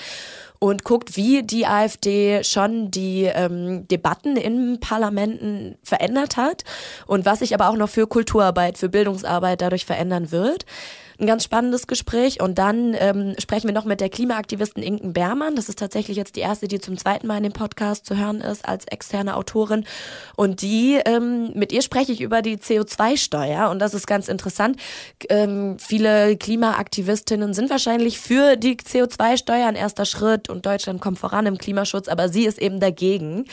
und 0.59 0.85
guckt, 0.85 1.17
wie 1.17 1.43
die 1.43 1.67
AfD 1.67 2.45
schon 2.45 2.91
die 2.91 3.25
ähm, 3.25 3.89
Debatten 3.89 4.37
in 4.37 4.79
Parlamenten 4.79 5.77
verändert 5.83 6.37
hat 6.37 6.65
und 7.07 7.25
was 7.25 7.39
sich 7.41 7.55
aber 7.55 7.71
auch 7.71 7.77
noch 7.77 7.89
für 7.89 8.07
Kulturarbeit, 8.07 8.77
für 8.79 8.89
Bildungsarbeit 8.89 9.63
dadurch 9.63 9.87
verändern 9.87 10.31
wird 10.31 10.67
ein 11.21 11.27
ganz 11.27 11.45
spannendes 11.45 11.87
Gespräch. 11.87 12.43
Und 12.43 12.59
dann 12.59 12.97
ähm, 12.99 13.35
sprechen 13.39 13.69
wir 13.69 13.75
noch 13.75 13.85
mit 13.85 14.01
der 14.01 14.09
Klimaaktivistin 14.09 14.83
Inken 14.83 15.13
Bermann. 15.13 15.55
Das 15.55 15.69
ist 15.69 15.79
tatsächlich 15.79 16.17
jetzt 16.17 16.37
die 16.37 16.41
erste, 16.41 16.67
die 16.67 16.81
zum 16.81 16.97
zweiten 16.97 17.27
Mal 17.27 17.37
in 17.37 17.43
dem 17.43 17.53
Podcast 17.53 18.07
zu 18.07 18.17
hören 18.17 18.41
ist 18.41 18.67
als 18.67 18.87
externe 18.87 19.37
Autorin. 19.37 19.85
Und 20.37 20.63
die, 20.63 20.99
ähm, 21.05 21.51
mit 21.55 21.73
ihr 21.73 21.83
spreche 21.83 22.13
ich 22.13 22.21
über 22.21 22.43
die 22.43 22.57
CO2-Steuer. 22.57 23.71
Und 23.71 23.79
das 23.81 23.95
ist 23.95 24.07
ganz 24.07 24.29
interessant. 24.29 24.79
Ähm, 25.29 25.77
viele 25.79 26.37
Klimaaktivistinnen 26.37 27.53
sind 27.53 27.71
wahrscheinlich 27.71 28.19
für 28.19 28.57
die 28.57 28.77
CO2-Steuer 28.77 29.67
ein 29.67 29.77
erster 29.77 30.07
Schritt 30.07 30.49
und 30.49 30.65
Deutschland 30.65 31.01
kommt 31.01 31.19
voran 31.19 31.47
im 31.47 31.59
Klimaschutz, 31.59 32.09
aber 32.09 32.29
sie 32.29 32.47
ist 32.47 32.59
eben 32.59 32.81
dagegen, 32.81 33.45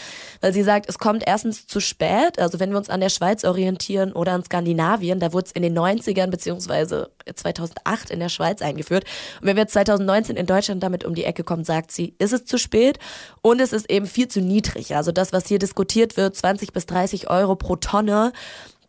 weil 0.41 0.53
sie 0.53 0.63
sagt, 0.63 0.87
es 0.89 0.97
kommt 0.97 1.23
erstens 1.25 1.67
zu 1.67 1.79
spät. 1.79 2.39
Also 2.39 2.59
wenn 2.59 2.71
wir 2.71 2.77
uns 2.77 2.89
an 2.89 3.01
der 3.01 3.09
Schweiz 3.09 3.43
orientieren 3.43 4.13
oder 4.13 4.33
an 4.33 4.43
Skandinavien, 4.43 5.19
da 5.19 5.33
wurde 5.33 5.47
es 5.47 5.51
in 5.51 5.63
den 5.63 5.77
90ern 5.77 6.27
beziehungsweise 6.27 7.09
2000 7.33 7.56
2008 7.57 8.09
in 8.09 8.19
der 8.19 8.29
Schweiz 8.29 8.61
eingeführt. 8.61 9.05
Und 9.41 9.47
wenn 9.47 9.55
wir 9.55 9.63
jetzt 9.63 9.73
2019 9.73 10.35
in 10.35 10.45
Deutschland 10.45 10.83
damit 10.83 11.03
um 11.05 11.15
die 11.15 11.23
Ecke 11.23 11.43
kommen, 11.43 11.63
sagt 11.63 11.91
sie, 11.91 12.13
ist 12.19 12.33
es 12.33 12.45
zu 12.45 12.57
spät 12.57 12.99
und 13.41 13.59
es 13.59 13.73
ist 13.73 13.89
eben 13.89 14.05
viel 14.05 14.27
zu 14.27 14.41
niedrig. 14.41 14.95
Also 14.95 15.11
das, 15.11 15.33
was 15.33 15.47
hier 15.47 15.59
diskutiert 15.59 16.17
wird, 16.17 16.35
20 16.35 16.73
bis 16.73 16.85
30 16.85 17.29
Euro 17.29 17.55
pro 17.55 17.75
Tonne, 17.75 18.31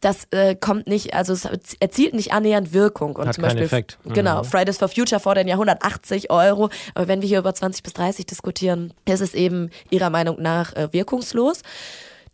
das 0.01 0.29
äh, 0.31 0.55
kommt 0.55 0.87
nicht, 0.87 1.15
also 1.15 1.33
es 1.33 1.45
erzielt 1.81 2.15
nicht 2.15 2.33
annähernd 2.33 2.73
Wirkung. 2.73 3.17
Und 3.17 3.27
Hat 3.27 3.35
zum 3.35 3.43
Beispiel, 3.43 3.65
Effekt. 3.65 3.99
Mhm. 4.05 4.13
Genau, 4.13 4.45
Fridays 4.45 4.79
for 4.79 4.89
Future 4.89 5.21
fordern 5.21 5.49
ja 5.49 5.55
180 5.55 6.31
Euro, 6.31 6.71
aber 6.95 7.09
wenn 7.09 7.21
wir 7.21 7.29
hier 7.29 7.41
über 7.41 7.55
20 7.55 7.83
bis 7.83 7.95
30 7.95 8.27
diskutieren, 8.27 8.93
ist 9.07 9.21
es 9.21 9.35
eben 9.35 9.71
ihrer 9.91 10.11
Meinung 10.11 10.41
nach 10.41 10.75
äh, 10.75 10.93
wirkungslos. 10.93 11.63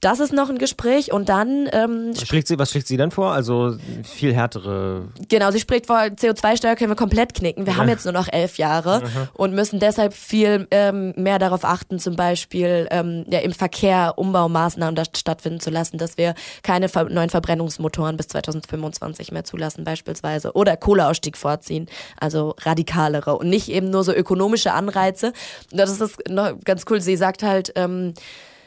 Das 0.05 0.21
ist 0.21 0.35
noch 0.35 0.51
ein 0.51 0.59
Gespräch 0.59 1.15
und 1.15 1.31
dann. 1.31 1.67
Ähm, 1.73 2.11
was, 2.13 2.29
schlägt 2.29 2.47
sie, 2.47 2.59
was 2.59 2.71
schlägt 2.71 2.87
sie 2.87 2.99
denn 2.99 3.11
vor? 3.11 3.33
Also 3.33 3.75
viel 4.03 4.35
härtere. 4.35 5.09
Genau, 5.31 5.51
sie 5.51 5.61
spricht 5.61 5.87
vor, 5.87 5.97
CO2-Steuer 5.97 6.77
können 6.77 6.91
wir 6.91 6.97
komplett 6.97 7.33
knicken. 7.33 7.65
Wir 7.65 7.73
ja. 7.73 7.79
haben 7.79 7.89
jetzt 7.89 8.05
nur 8.05 8.13
noch 8.13 8.29
elf 8.31 8.59
Jahre 8.59 9.01
mhm. 9.01 9.29
und 9.33 9.55
müssen 9.55 9.81
deshalb 9.81 10.13
viel 10.13 10.69
ähm, 10.73 11.15
mehr 11.17 11.39
darauf 11.39 11.65
achten, 11.65 11.99
zum 11.99 12.17
Beispiel 12.17 12.87
ähm, 12.91 13.25
ja, 13.31 13.39
im 13.39 13.53
Verkehr 13.53 14.13
Umbaumaßnahmen 14.19 15.03
stattfinden 15.17 15.61
zu 15.61 15.71
lassen, 15.71 15.97
dass 15.97 16.19
wir 16.19 16.35
keine 16.63 16.91
ver 16.91 17.05
neuen 17.05 17.31
Verbrennungsmotoren 17.31 18.19
bis 18.19 18.29
2025 18.29 19.33
mehr 19.33 19.45
zulassen, 19.45 19.85
beispielsweise. 19.85 20.53
Oder 20.53 20.77
Kohleausstieg 20.77 21.39
vorziehen, 21.39 21.87
also 22.21 22.55
radikalere 22.61 23.39
und 23.39 23.49
nicht 23.49 23.71
eben 23.71 23.89
nur 23.89 24.05
so 24.05 24.13
ökonomische 24.13 24.75
Anreize. 24.75 25.33
Das 25.71 25.99
ist 25.99 26.19
ganz 26.65 26.85
cool. 26.91 27.01
Sie 27.01 27.17
sagt 27.17 27.43
halt, 27.43 27.73
ähm, 27.77 28.13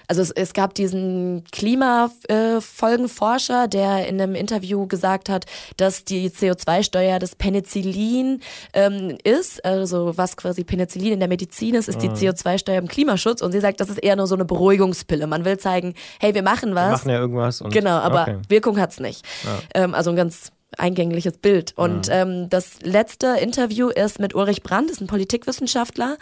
also 0.07 0.21
es, 0.21 0.31
es 0.31 0.53
gab 0.53 0.73
diesen 0.73 1.43
Klimafolgenforscher, 1.51 3.65
äh, 3.65 3.69
der 3.69 4.07
in 4.07 4.21
einem 4.21 4.35
Interview 4.35 4.87
gesagt 4.87 5.27
hat, 5.29 5.45
dass 5.75 6.05
die 6.05 6.29
CO2-Steuer 6.29 7.19
das 7.19 7.35
Penicillin 7.35 8.39
ähm, 8.73 9.17
ist, 9.23 9.65
also 9.65 10.17
was 10.17 10.37
quasi 10.37 10.63
Penicillin 10.63 11.11
in 11.13 11.19
der 11.19 11.27
Medizin 11.27 11.75
ist, 11.75 11.89
ist 11.89 12.01
die 12.01 12.09
mhm. 12.09 12.15
CO2-Steuer 12.15 12.77
im 12.77 12.87
Klimaschutz. 12.87 13.41
Und 13.41 13.51
sie 13.51 13.59
sagt, 13.59 13.81
das 13.81 13.89
ist 13.89 13.97
eher 13.97 14.15
nur 14.15 14.27
so 14.27 14.35
eine 14.35 14.45
Beruhigungspille. 14.45 15.27
Man 15.27 15.43
will 15.45 15.57
zeigen, 15.57 15.93
hey, 16.19 16.33
wir 16.33 16.43
machen 16.43 16.73
was. 16.73 16.85
Wir 16.85 16.91
machen 16.91 17.09
ja 17.09 17.19
irgendwas. 17.19 17.61
genau, 17.69 17.97
aber 17.97 18.21
okay. 18.21 18.37
Wirkung 18.47 18.79
hat's 18.79 18.99
nicht. 18.99 19.25
Ja. 19.43 19.83
Ähm, 19.83 19.93
also 19.93 20.11
ein 20.11 20.15
ganz 20.15 20.53
eingängliches 20.77 21.37
Bild. 21.37 21.73
Und 21.75 22.07
ja. 22.07 22.21
ähm, 22.21 22.49
das 22.49 22.81
letzte 22.81 23.37
Interview 23.39 23.89
ist 23.89 24.19
mit 24.19 24.35
Ulrich 24.35 24.63
Brandt, 24.63 24.91
ist 24.91 25.01
ein 25.01 25.07
Politikwissenschaftler, 25.07 26.17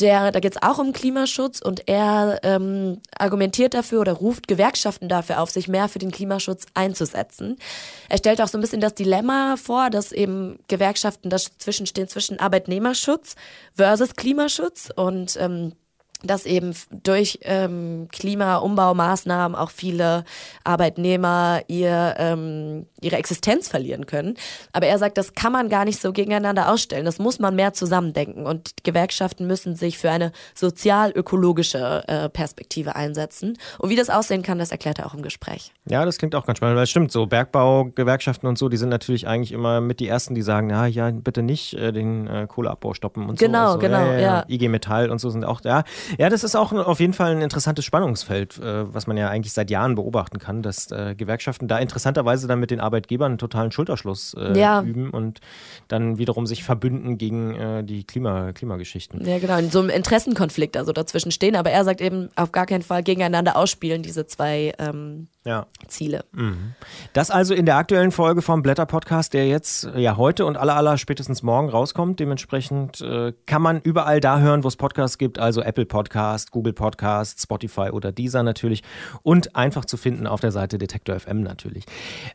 der, 0.00 0.32
da 0.32 0.40
geht 0.40 0.52
es 0.56 0.62
auch 0.62 0.78
um 0.78 0.92
Klimaschutz 0.92 1.60
und 1.60 1.88
er 1.88 2.40
ähm, 2.42 3.00
argumentiert 3.16 3.74
dafür 3.74 4.00
oder 4.00 4.12
ruft 4.12 4.48
Gewerkschaften 4.48 5.08
dafür 5.08 5.40
auf, 5.40 5.50
sich 5.50 5.68
mehr 5.68 5.88
für 5.88 5.98
den 5.98 6.10
Klimaschutz 6.10 6.66
einzusetzen. 6.74 7.56
Er 8.08 8.18
stellt 8.18 8.40
auch 8.40 8.48
so 8.48 8.58
ein 8.58 8.60
bisschen 8.60 8.80
das 8.80 8.94
Dilemma 8.94 9.56
vor, 9.56 9.90
dass 9.90 10.12
eben 10.12 10.58
Gewerkschaften 10.68 11.30
dazwischen 11.30 11.86
stehen 11.86 12.08
zwischen 12.08 12.40
Arbeitnehmerschutz 12.40 13.36
versus 13.74 14.16
Klimaschutz 14.16 14.90
und 14.94 15.36
ähm, 15.40 15.72
dass 16.22 16.46
eben 16.46 16.74
durch 16.90 17.40
ähm, 17.42 18.08
Klimaumbaumaßnahmen 18.12 19.56
auch 19.56 19.70
viele 19.70 20.24
Arbeitnehmer 20.64 21.62
ihr, 21.68 22.14
ähm, 22.18 22.86
ihre 23.00 23.16
Existenz 23.16 23.68
verlieren 23.68 24.06
können. 24.06 24.34
Aber 24.72 24.86
er 24.86 24.98
sagt, 24.98 25.18
das 25.18 25.34
kann 25.34 25.52
man 25.52 25.68
gar 25.68 25.84
nicht 25.84 26.00
so 26.00 26.12
gegeneinander 26.12 26.70
ausstellen. 26.70 27.04
Das 27.04 27.18
muss 27.18 27.38
man 27.38 27.56
mehr 27.56 27.72
zusammendenken. 27.72 28.46
Und 28.46 28.84
Gewerkschaften 28.84 29.46
müssen 29.46 29.76
sich 29.76 29.98
für 29.98 30.10
eine 30.10 30.32
sozial-ökologische 30.54 32.04
äh, 32.06 32.28
Perspektive 32.28 32.96
einsetzen. 32.96 33.56
Und 33.78 33.90
wie 33.90 33.96
das 33.96 34.10
aussehen 34.10 34.42
kann, 34.42 34.58
das 34.58 34.70
erklärt 34.70 34.98
er 34.98 35.06
auch 35.06 35.14
im 35.14 35.22
Gespräch. 35.22 35.72
Ja, 35.88 36.04
das 36.04 36.18
klingt 36.18 36.34
auch 36.34 36.46
ganz 36.46 36.58
spannend, 36.58 36.76
weil 36.76 36.84
es 36.84 36.90
stimmt, 36.90 37.10
so 37.12 37.26
Bergbaugewerkschaften 37.26 38.48
und 38.48 38.58
so, 38.58 38.68
die 38.68 38.76
sind 38.76 38.90
natürlich 38.90 39.26
eigentlich 39.26 39.52
immer 39.52 39.80
mit 39.80 40.00
die 40.00 40.08
Ersten, 40.08 40.34
die 40.34 40.42
sagen, 40.42 40.70
ja, 40.70 40.86
ja, 40.86 41.10
bitte 41.10 41.42
nicht 41.42 41.74
äh, 41.74 41.92
den 41.92 42.26
äh, 42.26 42.46
Kohleabbau 42.46 42.94
stoppen 42.94 43.28
und 43.28 43.38
genau, 43.38 43.72
so. 43.72 43.78
Genau, 43.78 44.04
genau, 44.04 44.12
ja, 44.12 44.20
ja. 44.20 44.44
IG 44.48 44.68
Metall 44.68 45.10
und 45.10 45.18
so 45.18 45.30
sind 45.30 45.44
auch 45.44 45.60
da. 45.60 45.70
Ja, 45.70 45.84
das 46.18 46.44
ist 46.44 46.54
auch 46.56 46.72
auf 46.72 47.00
jeden 47.00 47.12
Fall 47.12 47.32
ein 47.32 47.42
interessantes 47.42 47.84
Spannungsfeld, 47.84 48.58
äh, 48.58 48.92
was 48.92 49.06
man 49.06 49.16
ja 49.16 49.28
eigentlich 49.28 49.52
seit 49.52 49.70
Jahren 49.70 49.94
beobachten 49.94 50.38
kann, 50.38 50.62
dass 50.62 50.90
äh, 50.90 51.14
Gewerkschaften 51.16 51.68
da 51.68 51.78
interessanterweise 51.78 52.46
dann 52.46 52.60
mit 52.60 52.70
den 52.70 52.80
Arbeitgebern 52.80 53.32
einen 53.32 53.38
totalen 53.38 53.72
Schulterschluss 53.72 54.34
äh, 54.34 54.58
ja. 54.58 54.82
üben 54.82 55.10
und 55.10 55.40
dann 55.88 56.18
wiederum 56.18 56.46
sich 56.46 56.64
verbünden 56.64 57.18
gegen 57.18 57.86
die 57.86 58.04
Klima 58.04 58.52
Klimageschichten. 58.52 59.24
Ja, 59.26 59.38
genau, 59.38 59.58
in 59.58 59.70
so 59.70 59.80
einem 59.80 59.90
Interessenkonflikt 59.90 60.76
also 60.76 60.92
dazwischen 60.92 61.32
stehen, 61.32 61.56
aber 61.56 61.70
er 61.70 61.84
sagt 61.84 62.00
eben 62.00 62.28
auf 62.36 62.52
gar 62.52 62.66
keinen 62.66 62.82
Fall 62.82 63.02
gegeneinander 63.02 63.56
ausspielen, 63.56 64.02
diese 64.02 64.26
zwei 64.26 64.72
ähm, 64.78 65.28
ja. 65.44 65.66
Ziele. 65.88 66.24
Mhm. 66.32 66.74
Das 67.14 67.30
also 67.30 67.54
in 67.54 67.64
der 67.64 67.76
aktuellen 67.76 68.12
Folge 68.12 68.42
vom 68.42 68.62
Blätter 68.62 68.84
Podcast, 68.84 69.32
der 69.32 69.48
jetzt 69.48 69.88
ja 69.96 70.16
heute 70.16 70.44
und 70.44 70.56
aller 70.56 70.76
aller 70.76 70.98
spätestens 70.98 71.42
morgen 71.42 71.70
rauskommt. 71.70 72.20
Dementsprechend 72.20 73.00
äh, 73.00 73.32
kann 73.46 73.62
man 73.62 73.80
überall 73.80 74.20
da 74.20 74.40
hören, 74.40 74.64
wo 74.64 74.68
es 74.68 74.76
Podcasts 74.76 75.16
gibt, 75.16 75.38
also 75.38 75.62
Apple 75.62 75.86
Podcast, 75.86 76.50
Google 76.50 76.74
Podcast, 76.74 77.40
Spotify 77.40 77.90
oder 77.90 78.12
Deezer 78.12 78.42
natürlich 78.42 78.82
und 79.22 79.56
einfach 79.56 79.86
zu 79.86 79.96
finden 79.96 80.26
auf 80.26 80.40
der 80.40 80.52
Seite 80.52 80.76
Detektor 80.76 81.18
FM 81.18 81.42
natürlich. 81.42 81.84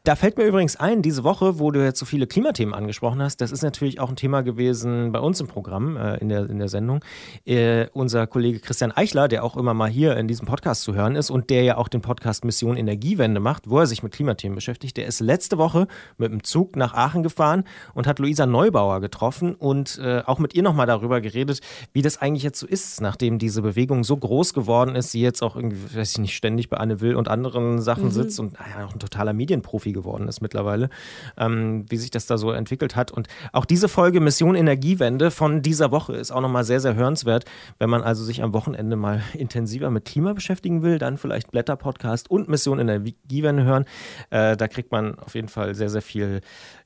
Da 0.04 0.16
fällt 0.16 0.38
mir 0.38 0.46
übrigens 0.46 0.76
ein, 0.76 1.04
diese 1.04 1.24
Woche, 1.24 1.60
wo 1.60 1.70
du 1.70 1.84
jetzt 1.84 2.00
so 2.00 2.06
viele 2.06 2.26
Klimathemen 2.26 2.74
angesprochen 2.74 3.22
hast, 3.22 3.40
das 3.40 3.52
ist 3.52 3.62
natürlich 3.62 4.00
auch 4.00 4.10
ein 4.10 4.16
Thema 4.16 4.42
gewesen 4.42 5.12
bei 5.12 5.20
uns 5.20 5.40
im 5.40 5.48
Programm, 5.48 5.96
äh, 5.96 6.18
in, 6.18 6.30
der, 6.30 6.50
in 6.50 6.58
der 6.58 6.70
Sendung. 6.70 7.04
Äh, 7.46 7.88
unser 7.94 8.26
Kollege 8.26 8.60
Christian 8.60 8.92
Eichler, 8.92 9.28
der 9.28 9.44
auch 9.44 9.56
immer 9.58 9.76
mal 9.76 9.90
hier 9.90 10.18
in 10.18 10.28
diesem 10.28 10.48
Podcast 10.48 10.82
zu 10.82 10.96
hören 10.96 11.16
ist 11.16 11.30
und 11.30 11.52
der 11.52 11.64
ja 11.64 11.78
auch 11.78 11.88
den 11.88 12.02
Podcast 12.02 12.44
Mission 12.46 12.78
Energiewende 12.96 13.42
macht, 13.42 13.70
wo 13.70 13.80
er 13.80 13.88
sich 13.88 14.04
mit 14.04 14.14
Klimathemen 14.14 14.56
beschäftigt, 14.56 14.96
der 14.96 15.06
ist 15.06 15.20
letzte 15.20 15.58
Woche 15.58 15.88
mit 16.18 16.32
dem 16.32 16.44
Zug 16.44 16.76
nach 16.78 16.94
Aachen 16.94 17.24
gefahren 17.24 17.66
und 17.94 18.08
hat 18.08 18.20
Luisa 18.20 18.46
Neubauer 18.46 19.02
getroffen 19.02 19.54
und 19.54 20.00
äh, 20.02 20.22
auch 20.26 20.40
mit 20.40 20.54
ihr 20.56 20.64
nochmal 20.64 20.88
darüber 20.88 21.20
geredet, 21.20 21.60
wie 21.92 22.02
das 22.02 22.22
eigentlich 22.22 22.44
jetzt 22.44 22.60
so 22.60 22.68
ist, 22.68 23.02
nachdem 23.02 23.38
diese 23.38 23.62
Bewegung 23.62 24.04
so 24.04 24.16
groß 24.16 24.54
geworden 24.54 24.96
ist, 24.96 25.12
sie 25.12 25.22
jetzt 25.22 25.44
auch 25.44 25.58
irgendwie, 25.58 25.98
weiß 25.98 26.14
ich 26.14 26.18
nicht, 26.20 26.36
ständig 26.36 26.70
bei 26.70 26.78
Anne 26.78 27.02
Will 27.02 27.16
und 27.16 27.28
anderen 27.28 27.82
Sachen 27.82 28.06
mhm. 28.06 28.12
sitzt 28.12 28.40
und 28.40 28.54
ja, 28.54 28.86
auch 28.86 28.94
ein 28.94 29.00
totaler 29.00 29.34
Medienprofi 29.34 29.92
geworden 29.92 30.28
ist 30.30 30.42
mittlerweile, 30.42 30.90
ähm, 31.38 31.86
wie 31.90 31.98
sich 31.98 32.12
das 32.12 32.28
da 32.28 32.38
so 32.38 32.52
entwickelt 32.52 32.96
hat. 32.96 33.12
Und 33.12 33.28
auch 33.52 33.66
diese 33.66 33.90
Folge 33.90 34.22
Mission 34.22 34.56
Energiewende 34.56 35.32
von 35.32 35.62
dieser 35.62 35.92
Woche 35.92 36.14
ist 36.14 36.32
auch 36.32 36.42
nochmal 36.42 36.64
sehr, 36.64 36.80
sehr 36.80 36.96
hörenswert. 36.96 37.44
Wenn 37.78 37.90
man 37.90 38.04
also 38.04 38.24
sich 38.24 38.42
am 38.42 38.54
Wochenende 38.54 38.96
mal 38.96 39.22
intensiver 39.34 39.92
mit 39.92 40.06
Klima 40.06 40.32
beschäftigen 40.32 40.82
will, 40.82 40.98
dann 40.98 41.18
vielleicht 41.18 41.52
Blätter-Podcast 41.52 42.32
und 42.32 42.48
Mission 42.48 42.80
Energiewende 42.90 43.64
hören. 43.64 43.86
Äh, 44.30 44.56
da 44.58 44.68
kriegt 44.68 44.92
man 44.92 45.18
auf 45.20 45.36
jeden 45.36 45.50
Fall 45.50 45.76
sehr, 45.76 45.90
sehr 45.90 46.02
viel 46.02 46.42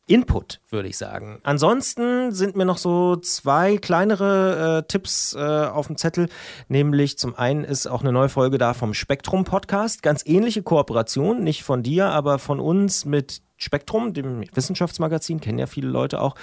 Input, 0.09 0.59
würde 0.69 0.89
ich 0.89 0.97
sagen. 0.97 1.39
Ansonsten 1.43 2.31
sind 2.31 2.55
mir 2.55 2.65
noch 2.65 2.79
so 2.79 3.15
zwei 3.17 3.77
kleinere 3.77 4.79
äh, 4.79 4.87
Tipps 4.87 5.35
äh, 5.35 5.39
auf 5.39 5.85
dem 5.85 5.97
Zettel. 5.97 6.29
Nämlich 6.67 7.19
zum 7.19 7.35
einen 7.35 7.63
ist 7.63 7.85
auch 7.85 8.01
eine 8.01 8.11
neue 8.11 8.29
Folge 8.29 8.57
da 8.57 8.73
vom 8.73 8.95
Spektrum 8.95 9.43
Podcast. 9.43 10.01
Ganz 10.01 10.23
ähnliche 10.25 10.63
Kooperation, 10.63 11.43
nicht 11.43 11.63
von 11.63 11.83
dir, 11.83 12.07
aber 12.07 12.39
von 12.39 12.59
uns 12.59 13.05
mit 13.05 13.43
Spektrum, 13.59 14.13
dem 14.13 14.43
Wissenschaftsmagazin, 14.53 15.41
kennen 15.41 15.59
ja 15.59 15.67
viele 15.67 15.89
Leute 15.89 16.21
auch, 16.21 16.35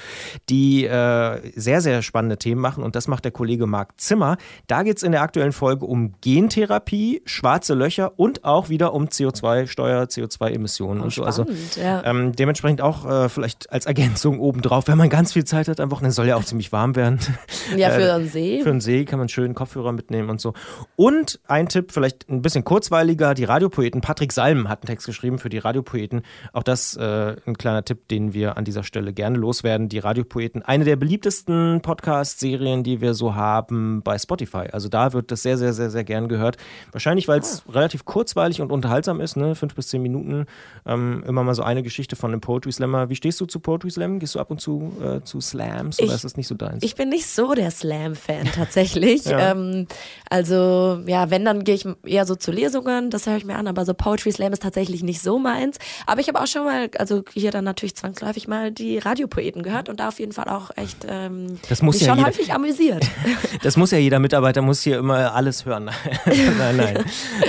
die 0.50 0.84
äh, 0.84 1.40
sehr, 1.58 1.80
sehr 1.80 2.02
spannende 2.02 2.36
Themen 2.36 2.60
machen. 2.60 2.84
Und 2.84 2.94
das 2.94 3.08
macht 3.08 3.24
der 3.24 3.32
Kollege 3.32 3.66
Marc 3.66 3.98
Zimmer. 3.98 4.36
Da 4.66 4.82
geht 4.82 4.98
es 4.98 5.02
in 5.02 5.12
der 5.12 5.22
aktuellen 5.22 5.52
Folge 5.52 5.86
um 5.86 6.14
Gentherapie, 6.20 7.22
schwarze 7.24 7.74
Löcher 7.74 8.12
und 8.18 8.44
auch 8.44 8.68
wieder 8.68 8.92
um 8.92 9.06
CO2-Steuer, 9.06 10.04
CO2-Emissionen 10.04 11.00
oh, 11.00 11.04
und 11.04 11.12
so. 11.12 11.24
Also 11.24 11.46
ja. 11.76 12.04
ähm, 12.04 12.32
dementsprechend 12.32 12.82
auch 12.82 13.06
äh, 13.06 13.28
vielleicht 13.30 13.55
als 13.68 13.86
Ergänzung 13.86 14.40
obendrauf, 14.40 14.88
wenn 14.88 14.98
man 14.98 15.08
ganz 15.08 15.32
viel 15.32 15.44
Zeit 15.44 15.68
hat 15.68 15.80
am 15.80 15.90
Wochenende, 15.90 16.14
soll 16.14 16.26
ja 16.26 16.36
auch 16.36 16.44
ziemlich 16.44 16.72
warm 16.72 16.96
werden. 16.96 17.18
Ja, 17.76 17.90
für 17.90 18.14
einen 18.14 18.28
See. 18.28 18.60
Für 18.62 18.70
einen 18.70 18.80
See 18.80 19.04
kann 19.04 19.18
man 19.18 19.28
schön 19.28 19.54
Kopfhörer 19.54 19.92
mitnehmen 19.92 20.30
und 20.30 20.40
so. 20.40 20.54
Und 20.94 21.40
ein 21.48 21.68
Tipp, 21.68 21.90
vielleicht 21.90 22.28
ein 22.28 22.40
bisschen 22.40 22.64
kurzweiliger, 22.64 23.34
die 23.34 23.44
Radiopoeten. 23.44 24.00
Patrick 24.00 24.32
Salm 24.32 24.68
hat 24.68 24.82
einen 24.82 24.86
Text 24.86 25.06
geschrieben 25.06 25.38
für 25.38 25.48
die 25.48 25.58
Radiopoeten. 25.58 26.22
Auch 26.52 26.62
das 26.62 26.96
äh, 26.96 27.36
ein 27.44 27.58
kleiner 27.58 27.84
Tipp, 27.84 28.08
den 28.08 28.34
wir 28.34 28.56
an 28.56 28.64
dieser 28.64 28.84
Stelle 28.84 29.12
gerne 29.12 29.36
loswerden. 29.36 29.88
Die 29.88 29.98
Radiopoeten, 29.98 30.62
eine 30.62 30.84
der 30.84 30.96
beliebtesten 30.96 31.80
Podcast-Serien, 31.82 32.84
die 32.84 33.00
wir 33.00 33.14
so 33.14 33.34
haben 33.34 34.02
bei 34.02 34.16
Spotify. 34.18 34.68
Also 34.72 34.88
da 34.88 35.12
wird 35.12 35.30
das 35.32 35.42
sehr, 35.42 35.58
sehr, 35.58 35.72
sehr, 35.72 35.90
sehr 35.90 36.04
gern 36.04 36.28
gehört. 36.28 36.56
Wahrscheinlich, 36.92 37.26
weil 37.26 37.40
es 37.40 37.64
ah. 37.66 37.72
relativ 37.72 38.04
kurzweilig 38.04 38.60
und 38.60 38.70
unterhaltsam 38.70 39.20
ist, 39.20 39.36
ne? 39.36 39.54
fünf 39.54 39.74
bis 39.74 39.88
zehn 39.88 40.02
Minuten. 40.02 40.46
Ähm, 40.86 41.24
immer 41.26 41.42
mal 41.42 41.54
so 41.54 41.62
eine 41.62 41.82
Geschichte 41.82 42.16
von 42.16 42.30
einem 42.30 42.40
Poetry 42.40 42.72
Slammer. 42.72 43.08
Wie 43.10 43.16
stehst 43.16 43.40
du 43.40 43.45
zu 43.48 43.60
Poetry 43.60 43.90
Slam? 43.90 44.18
Gehst 44.18 44.34
du 44.34 44.40
ab 44.40 44.50
und 44.50 44.60
zu 44.60 44.92
äh, 45.02 45.22
zu 45.22 45.40
Slams 45.40 45.98
oder 45.98 46.08
ich, 46.08 46.14
ist 46.14 46.24
das 46.24 46.36
nicht 46.36 46.46
so 46.46 46.54
deins? 46.54 46.82
Ich 46.82 46.94
bin 46.94 47.08
nicht 47.08 47.26
so 47.26 47.54
der 47.54 47.70
Slam-Fan 47.70 48.46
tatsächlich. 48.54 49.24
ja. 49.26 49.52
ähm, 49.52 49.86
also 50.30 51.00
ja, 51.06 51.30
wenn, 51.30 51.44
dann 51.44 51.64
gehe 51.64 51.74
ich 51.74 51.86
eher 52.04 52.26
so 52.26 52.34
zu 52.34 52.52
Lesungen, 52.52 53.10
das 53.10 53.26
höre 53.26 53.36
ich 53.36 53.44
mir 53.44 53.56
an, 53.56 53.66
aber 53.66 53.84
so 53.84 53.94
Poetry 53.94 54.32
Slam 54.32 54.52
ist 54.52 54.62
tatsächlich 54.62 55.02
nicht 55.02 55.20
so 55.22 55.38
meins. 55.38 55.78
Aber 56.06 56.20
ich 56.20 56.28
habe 56.28 56.40
auch 56.40 56.46
schon 56.46 56.64
mal, 56.64 56.88
also 56.98 57.22
hier 57.32 57.50
dann 57.50 57.64
natürlich 57.64 57.96
zwangsläufig 57.96 58.48
mal 58.48 58.72
die 58.72 58.98
Radiopoeten 58.98 59.62
gehört 59.62 59.88
und 59.88 60.00
da 60.00 60.08
auf 60.08 60.18
jeden 60.18 60.32
Fall 60.32 60.48
auch 60.48 60.70
echt 60.76 61.06
ähm, 61.08 61.58
das 61.68 61.82
muss 61.82 62.00
ja 62.00 62.08
schon 62.08 62.18
jeder, 62.18 62.28
häufig 62.28 62.52
amüsiert. 62.52 63.04
das 63.62 63.76
muss 63.76 63.90
ja 63.90 63.98
jeder 63.98 64.18
Mitarbeiter, 64.18 64.62
muss 64.62 64.82
hier 64.82 64.98
immer 64.98 65.34
alles 65.34 65.64
hören. 65.64 65.84
nein, 66.26 66.76
nein. 66.76 67.04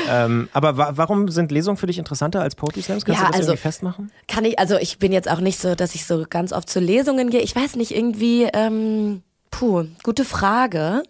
ähm, 0.10 0.50
aber 0.54 0.78
wa 0.78 0.92
warum 0.96 1.30
sind 1.30 1.52
Lesungen 1.52 1.78
für 1.78 1.88
dich 1.88 1.98
interessanter 1.98 2.42
als 2.42 2.56
Poetry 2.56 2.82
Slams? 2.82 3.06
Kannst 3.06 3.22
ja, 3.22 3.28
du 3.28 3.32
das 3.32 3.40
also, 3.40 3.52
irgendwie 3.52 3.62
festmachen? 3.62 4.12
Kann 4.28 4.46
ich, 4.46 4.60
also 4.60 4.78
ich 4.78 5.00
bin 5.00 5.12
jetzt 5.12 5.30
auch 5.30 5.40
nicht 5.40 5.60
so, 5.60 5.76
dass 5.76 5.87
ich 5.96 6.06
so 6.06 6.26
ganz 6.30 6.54
oft 6.54 6.70
zu 6.70 6.80
Lesungen 6.80 7.30
gehe. 7.30 7.42
Ich 7.42 7.56
weiß 7.56 7.76
nicht, 7.76 7.96
irgendwie, 7.96 8.50
ähm, 8.54 9.22
puh, 9.52 9.86
gute 10.04 10.26
Frage. 10.26 11.04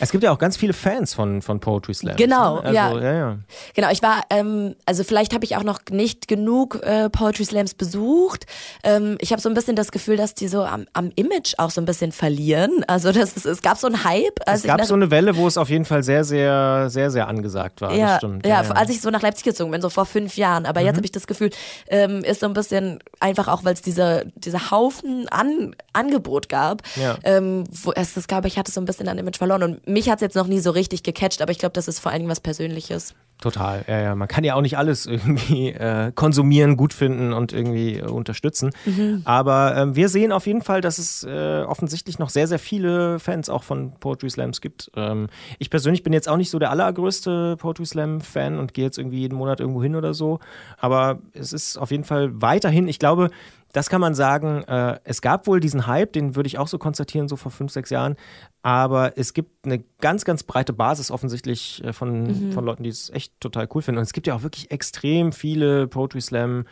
Es 0.00 0.10
gibt 0.10 0.24
ja 0.24 0.32
auch 0.32 0.38
ganz 0.38 0.56
viele 0.56 0.72
Fans 0.72 1.14
von, 1.14 1.42
von 1.42 1.60
Poetry 1.60 1.94
Slam. 1.94 2.16
Genau, 2.16 2.56
ne? 2.56 2.62
also, 2.62 2.74
ja. 2.74 3.02
ja. 3.02 3.12
ja. 3.12 3.38
Genau, 3.74 3.90
ich 3.90 4.02
war, 4.02 4.22
ähm, 4.30 4.74
also 4.86 5.04
vielleicht 5.04 5.34
habe 5.34 5.44
ich 5.44 5.56
auch 5.56 5.62
noch 5.62 5.80
nicht 5.90 6.28
genug 6.28 6.82
äh, 6.82 7.10
Poetry 7.10 7.44
Slams 7.44 7.74
besucht. 7.74 8.46
Ähm, 8.82 9.16
ich 9.20 9.32
habe 9.32 9.40
so 9.40 9.48
ein 9.48 9.54
bisschen 9.54 9.76
das 9.76 9.92
Gefühl, 9.92 10.16
dass 10.16 10.34
die 10.34 10.48
so 10.48 10.64
am, 10.64 10.86
am 10.92 11.10
Image 11.16 11.54
auch 11.58 11.70
so 11.70 11.80
ein 11.80 11.84
bisschen 11.84 12.12
verlieren. 12.12 12.84
Also 12.86 13.12
das 13.12 13.34
ist, 13.34 13.46
es 13.46 13.62
gab 13.62 13.78
so 13.78 13.86
einen 13.86 14.04
Hype. 14.04 14.40
es 14.46 14.62
gab 14.62 14.84
so 14.84 14.94
eine 14.94 15.10
Welle, 15.10 15.36
wo 15.36 15.46
es 15.46 15.56
auf 15.56 15.70
jeden 15.70 15.84
Fall 15.84 16.02
sehr, 16.02 16.24
sehr, 16.24 16.90
sehr, 16.90 17.10
sehr 17.10 17.28
angesagt 17.28 17.80
war. 17.80 17.94
Ja, 17.94 18.18
stimmt. 18.18 18.46
Ja, 18.46 18.62
ja, 18.62 18.70
als 18.70 18.90
ich 18.90 19.00
so 19.00 19.10
nach 19.10 19.22
Leipzig 19.22 19.44
gezogen 19.44 19.70
bin, 19.70 19.80
so 19.80 19.90
vor 19.90 20.06
fünf 20.06 20.36
Jahren. 20.36 20.66
Aber 20.66 20.80
mhm. 20.80 20.86
jetzt 20.86 20.96
habe 20.96 21.06
ich 21.06 21.12
das 21.12 21.26
Gefühl, 21.26 21.50
ähm, 21.88 22.22
ist 22.24 22.40
so 22.40 22.46
ein 22.46 22.52
bisschen 22.52 23.00
einfach 23.20 23.48
auch, 23.48 23.64
weil 23.64 23.74
es 23.74 23.82
diese, 23.82 24.26
diese 24.36 24.70
Haufen 24.70 25.28
an 25.28 25.74
Angebot 25.92 26.48
gab. 26.48 26.82
Ja. 26.96 27.16
Ähm, 27.24 27.64
wo 27.70 27.92
es, 27.92 28.14
das 28.14 28.26
glaube 28.26 28.48
ich, 28.48 28.58
hatte 28.58 28.70
so 28.70 28.80
ein 28.80 28.84
bisschen 28.84 29.08
an 29.08 29.18
Image 29.18 29.38
verloren. 29.38 29.62
Und 29.64 29.86
mich 29.88 30.08
hat 30.08 30.18
es 30.18 30.22
jetzt 30.22 30.36
noch 30.36 30.46
nie 30.46 30.60
so 30.60 30.70
richtig 30.70 31.02
gecatcht, 31.02 31.42
aber 31.42 31.50
ich 31.50 31.58
glaube, 31.58 31.72
das 31.72 31.88
ist 31.88 31.98
vor 31.98 32.12
allem 32.12 32.28
was 32.28 32.40
Persönliches. 32.40 33.14
Total, 33.40 33.84
ja, 33.88 34.00
ja. 34.00 34.14
Man 34.14 34.28
kann 34.28 34.44
ja 34.44 34.54
auch 34.54 34.60
nicht 34.60 34.78
alles 34.78 35.06
irgendwie 35.06 35.70
äh, 35.70 36.12
konsumieren, 36.14 36.76
gut 36.76 36.94
finden 36.94 37.32
und 37.32 37.52
irgendwie 37.52 37.96
äh, 37.96 38.06
unterstützen. 38.06 38.70
Mhm. 38.86 39.22
Aber 39.24 39.76
ähm, 39.76 39.96
wir 39.96 40.08
sehen 40.08 40.32
auf 40.32 40.46
jeden 40.46 40.62
Fall, 40.62 40.80
dass 40.80 40.98
es 40.98 41.24
äh, 41.24 41.62
offensichtlich 41.62 42.18
noch 42.18 42.30
sehr, 42.30 42.46
sehr 42.46 42.58
viele 42.58 43.18
Fans 43.18 43.50
auch 43.50 43.64
von 43.64 43.92
Poetry 43.98 44.30
Slams 44.30 44.60
gibt. 44.60 44.90
Ähm, 44.94 45.28
ich 45.58 45.68
persönlich 45.68 46.02
bin 46.02 46.12
jetzt 46.12 46.28
auch 46.28 46.36
nicht 46.36 46.50
so 46.50 46.58
der 46.58 46.70
allergrößte 46.70 47.56
Poetry 47.58 47.86
Slam-Fan 47.86 48.58
und 48.58 48.72
gehe 48.72 48.84
jetzt 48.84 48.98
irgendwie 48.98 49.18
jeden 49.18 49.36
Monat 49.36 49.60
irgendwo 49.60 49.82
hin 49.82 49.96
oder 49.96 50.14
so. 50.14 50.38
Aber 50.78 51.18
es 51.32 51.52
ist 51.52 51.76
auf 51.76 51.90
jeden 51.90 52.04
Fall 52.04 52.30
weiterhin, 52.40 52.86
ich 52.86 52.98
glaube, 52.98 53.30
das 53.74 53.90
kann 53.90 54.00
man 54.00 54.14
sagen. 54.14 54.62
Äh, 54.62 55.00
es 55.04 55.20
gab 55.20 55.46
wohl 55.46 55.58
diesen 55.60 55.86
Hype, 55.86 56.12
den 56.12 56.36
würde 56.36 56.46
ich 56.46 56.58
auch 56.58 56.68
so 56.68 56.78
konstatieren, 56.78 57.28
so 57.28 57.36
vor 57.36 57.50
fünf, 57.50 57.72
sechs 57.72 57.90
Jahren. 57.90 58.16
Aber 58.62 59.18
es 59.18 59.34
gibt 59.34 59.66
eine 59.66 59.84
ganz, 60.00 60.24
ganz 60.24 60.44
breite 60.44 60.72
Basis 60.72 61.10
offensichtlich 61.10 61.82
äh, 61.84 61.92
von, 61.92 62.22
mhm. 62.22 62.52
von 62.52 62.64
Leuten, 62.64 62.84
die 62.84 62.90
es 62.90 63.10
echt 63.10 63.38
total 63.40 63.68
cool 63.74 63.82
finden. 63.82 63.98
Und 63.98 64.04
es 64.04 64.12
gibt 64.12 64.28
ja 64.28 64.34
auch 64.36 64.42
wirklich 64.42 64.70
extrem 64.70 65.32
viele 65.32 65.88
Poetry 65.88 66.20
Slam 66.20 66.64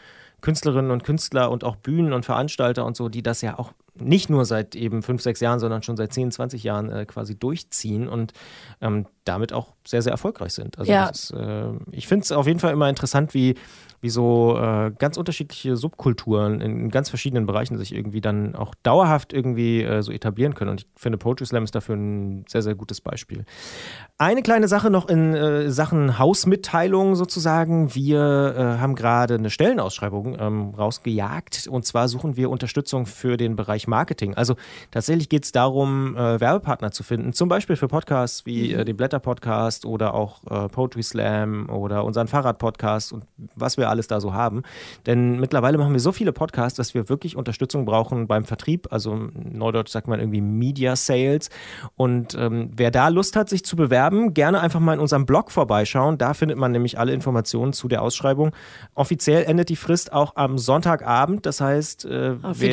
Künstlerinnen 0.43 0.91
und 0.91 1.05
Künstler 1.05 1.51
und 1.51 1.65
auch 1.65 1.77
Bühnen 1.77 2.13
und 2.13 2.25
Veranstalter 2.25 2.85
und 2.85 2.97
so, 2.97 3.09
die 3.09 3.23
das 3.23 3.43
ja 3.43 3.59
auch 3.59 3.73
nicht 3.95 4.29
nur 4.29 4.45
seit 4.45 4.75
eben 4.75 5.03
fünf, 5.03 5.23
sechs 5.23 5.41
Jahren, 5.41 5.61
sondern 5.61 5.83
schon 5.83 5.97
seit 5.97 6.13
10, 6.13 6.33
20 6.33 6.63
Jahren 6.63 6.91
äh, 6.91 7.07
quasi 7.07 7.39
durchziehen 7.39 8.09
und 8.09 8.33
ähm, 8.81 9.07
damit 9.25 9.53
auch 9.53 9.75
sehr, 9.87 10.03
sehr 10.03 10.13
erfolgreich 10.13 10.53
sind. 10.53 10.79
Also 10.79 10.91
ja. 10.91 11.09
ist, 11.09 11.31
äh, 11.31 11.69
ich 11.93 12.09
finde 12.09 12.25
es 12.25 12.33
auf 12.33 12.47
jeden 12.47 12.59
Fall 12.59 12.73
immer 12.73 12.89
interessant, 12.89 13.35
wie 13.35 13.55
wie 14.03 14.11
so 14.11 14.59
äh, 14.59 14.91
ganz 14.99 15.17
unterschiedliche 15.17 15.77
Subkulturen 15.77 16.61
in, 16.61 16.91
ganz 16.91 17.09
verschiedenen 17.09 17.47
Bereichen 17.47 17.79
sich 17.79 17.95
irgendwie 17.95 18.21
dann 18.21 18.57
auch 18.57 18.75
dauerhaft 18.83 19.33
irgendwie 19.33 19.83
äh, 19.83 20.03
so 20.03 20.11
etablieren 20.11 20.55
können. 20.55 20.73
Und 20.73 20.81
ich 20.81 20.89
finde, 20.97 21.19
Poetry 21.19 21.47
Slam 21.47 21.63
ist 21.63 21.77
dafür 21.77 21.95
ein 21.95 22.45
sehr, 22.49 22.63
sehr 22.63 22.75
gutes 22.75 23.01
Beispiel. 23.01 23.45
Eine 24.19 24.43
kleine 24.43 24.67
Sache 24.67 24.91
noch 24.91 25.09
in 25.09 25.35
äh, 25.35 25.71
Sachen 25.71 26.19
Hausmitteilung 26.19 27.15
sozusagen. 27.15 27.95
Wir 27.95 28.55
äh, 28.57 28.81
haben 28.81 28.97
gerade 28.97 29.35
eine 29.35 29.51
Stellenausschreibung 29.51 30.37
ähm, 30.37 30.75
rausgejagt 30.75 31.69
und 31.69 31.87
zwar 31.87 32.09
suchen 32.09 32.37
wir 32.37 32.51
Unterstützung 32.51 33.07
für 33.07 33.37
den 33.37 33.55
Bereich 33.55 33.87
Marketing. 33.87 34.35
Also 34.35 34.57
tatsächlich 34.91 35.29
geht 35.29 35.45
es 35.45 35.53
darum, 35.53 36.17
äh, 36.17 36.41
Werbepartner 36.41 36.91
zu 36.91 37.05
finden, 37.05 37.35
zum 37.35 37.49
Beispiel 37.49 37.77
für 37.77 37.87
Podcasts 37.87 38.47
wie 38.47 38.73
äh, 38.73 38.85
den 38.85 38.97
Blätter-Podcast 38.97 39.87
oder 39.87 40.15
auch 40.15 40.43
Poetry 40.73 41.03
Slam 41.03 41.69
oder 41.69 42.05
unseren 42.05 42.27
Fahrrad-Podcast 42.27 43.13
und 43.13 43.25
was 43.55 43.77
wir 43.77 43.92
alles 43.93 44.09
da 44.09 44.21
so 44.21 44.35
haben. 44.35 44.63
Denn 45.07 45.39
mittlerweile 45.39 45.79
machen 45.79 45.93
wir 45.93 46.01
so 46.01 46.11
viele 46.11 46.33
Podcasts, 46.33 46.77
dass 46.77 46.95
wir 46.95 47.09
wirklich 47.09 47.37
Unterstützung 47.37 47.85
brauchen 47.85 48.27
beim 48.27 48.45
Vertrieb. 48.45 48.89
Also 48.91 49.29
neudeutsch 49.35 49.91
sagt 49.91 50.09
man 50.09 50.19
irgendwie 50.19 50.41
Media 50.41 50.97
Sales. 50.97 51.51
Und 51.97 52.35
ähm, 52.35 52.71
wer 52.75 52.91
da 52.91 53.09
Lust 53.09 53.37
hat, 53.37 53.49
sich 53.49 53.65
zu 53.65 53.77
bewerben, 53.77 54.35
gerne 54.35 54.61
einfach 54.61 54.81
mal 54.81 54.95
in 54.95 55.01
unserem 55.01 55.27
Blog 55.27 55.51
vorbeischauen. 55.53 56.19
Da 56.19 56.35
findet 56.35 56.59
man 56.59 56.73
nämlich 56.73 56.99
alle 56.99 57.13
Informationen 57.13 57.73
zu 57.73 57.89
der 57.89 58.03
Ausschreibung. 58.03 58.53
Offiziell 58.95 59.45
endet 59.45 59.69
die 59.69 59.77
Frist 59.77 60.13
auch 60.13 60.37
am 60.37 60.59
Sonntagabend. 60.59 61.47
Das 61.47 61.61
heißt, 61.61 62.07
äh, 62.07 62.37
wer, 62.43 62.71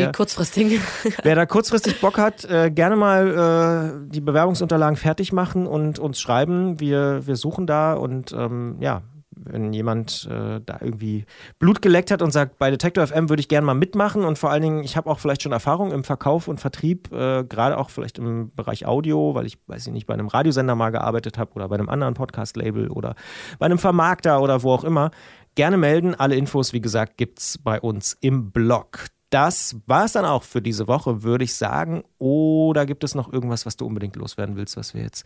wer 1.24 1.36
da 1.36 1.46
kurzfristig 1.46 2.00
Bock 2.02 2.18
hat, 2.18 2.46
äh, 2.46 2.72
gerne 2.72 2.96
mal 2.96 4.00
äh, 4.08 4.10
die 4.12 4.22
Bewerbungsunterlagen 4.22 4.96
fertig 4.96 5.34
machen 5.34 5.68
und 5.68 6.00
uns 6.00 6.20
schreiben. 6.20 6.80
Wir, 6.80 7.26
wir 7.28 7.36
suchen 7.36 7.68
da 7.68 7.94
und 7.94 8.32
ähm, 8.34 8.78
ja, 8.80 9.02
wenn 9.46 9.74
jemand 9.74 10.28
äh, 10.30 10.60
da 10.66 10.78
irgendwie 10.82 11.26
Blut 11.60 11.82
geleckt 11.82 12.12
hat 12.12 12.22
und 12.22 12.32
sagt, 12.32 12.58
bei 12.58 12.72
Detector 12.72 13.06
FM 13.06 13.30
würde 13.30 13.42
ich 13.42 13.48
gerne 13.48 13.66
mal 13.66 13.74
mitmachen 13.74 14.24
und 14.24 14.38
vor 14.38 14.50
allen 14.52 14.62
Dingen, 14.62 14.84
ich 14.84 14.98
habe 14.98 15.10
auch 15.10 15.20
vielleicht 15.20 15.44
schon 15.44 15.52
Erfahrung 15.52 15.92
im 15.92 16.04
Verkauf 16.04 16.48
und 16.48 16.60
Vertrieb, 16.60 17.12
äh, 17.12 17.44
gerade 17.44 17.78
auch 17.78 17.90
vielleicht 17.90 18.18
im 18.18 18.52
Bereich 18.56 18.86
Audio, 18.86 19.36
weil 19.36 19.46
ich, 19.46 19.58
weiß 19.68 19.88
ich 19.88 19.94
nicht, 19.94 20.08
bei 20.08 20.14
einem 20.14 20.28
Radiosender 20.28 20.76
mal 20.76 20.92
gearbeitet 20.92 21.38
habe 21.38 21.54
oder 21.54 21.68
bei 21.70 21.76
einem 21.76 21.90
anderen 21.90 22.14
Podcast-Label 22.14 22.90
oder 22.90 23.16
bei 23.58 23.66
einem 23.66 23.80
Vermarkter 23.80 24.42
oder 24.42 24.64
wo 24.64 24.72
auch 24.72 24.84
immer. 24.84 25.12
Gerne 25.56 25.78
melden. 25.78 26.16
Alle 26.16 26.36
Infos, 26.36 26.74
wie 26.74 26.82
gesagt, 26.82 27.18
gibt 27.18 27.40
es 27.40 27.58
bei 27.58 27.82
uns 27.82 28.18
im 28.22 28.52
Blog 28.52 29.10
das 29.30 29.76
war 29.86 30.06
es 30.06 30.14
dann 30.14 30.26
auch 30.26 30.44
für 30.44 30.62
diese 30.62 30.88
Woche, 30.88 31.24
würde 31.24 31.44
ich 31.44 31.54
sagen. 31.54 32.04
Oder 32.18 32.86
gibt 32.86 33.04
es 33.04 33.14
noch 33.14 33.32
irgendwas, 33.32 33.66
was 33.66 33.78
du 33.78 33.86
unbedingt 33.86 34.16
loswerden 34.16 34.56
willst, 34.56 34.76
was 34.76 34.94
wir 34.94 35.04
jetzt 35.04 35.26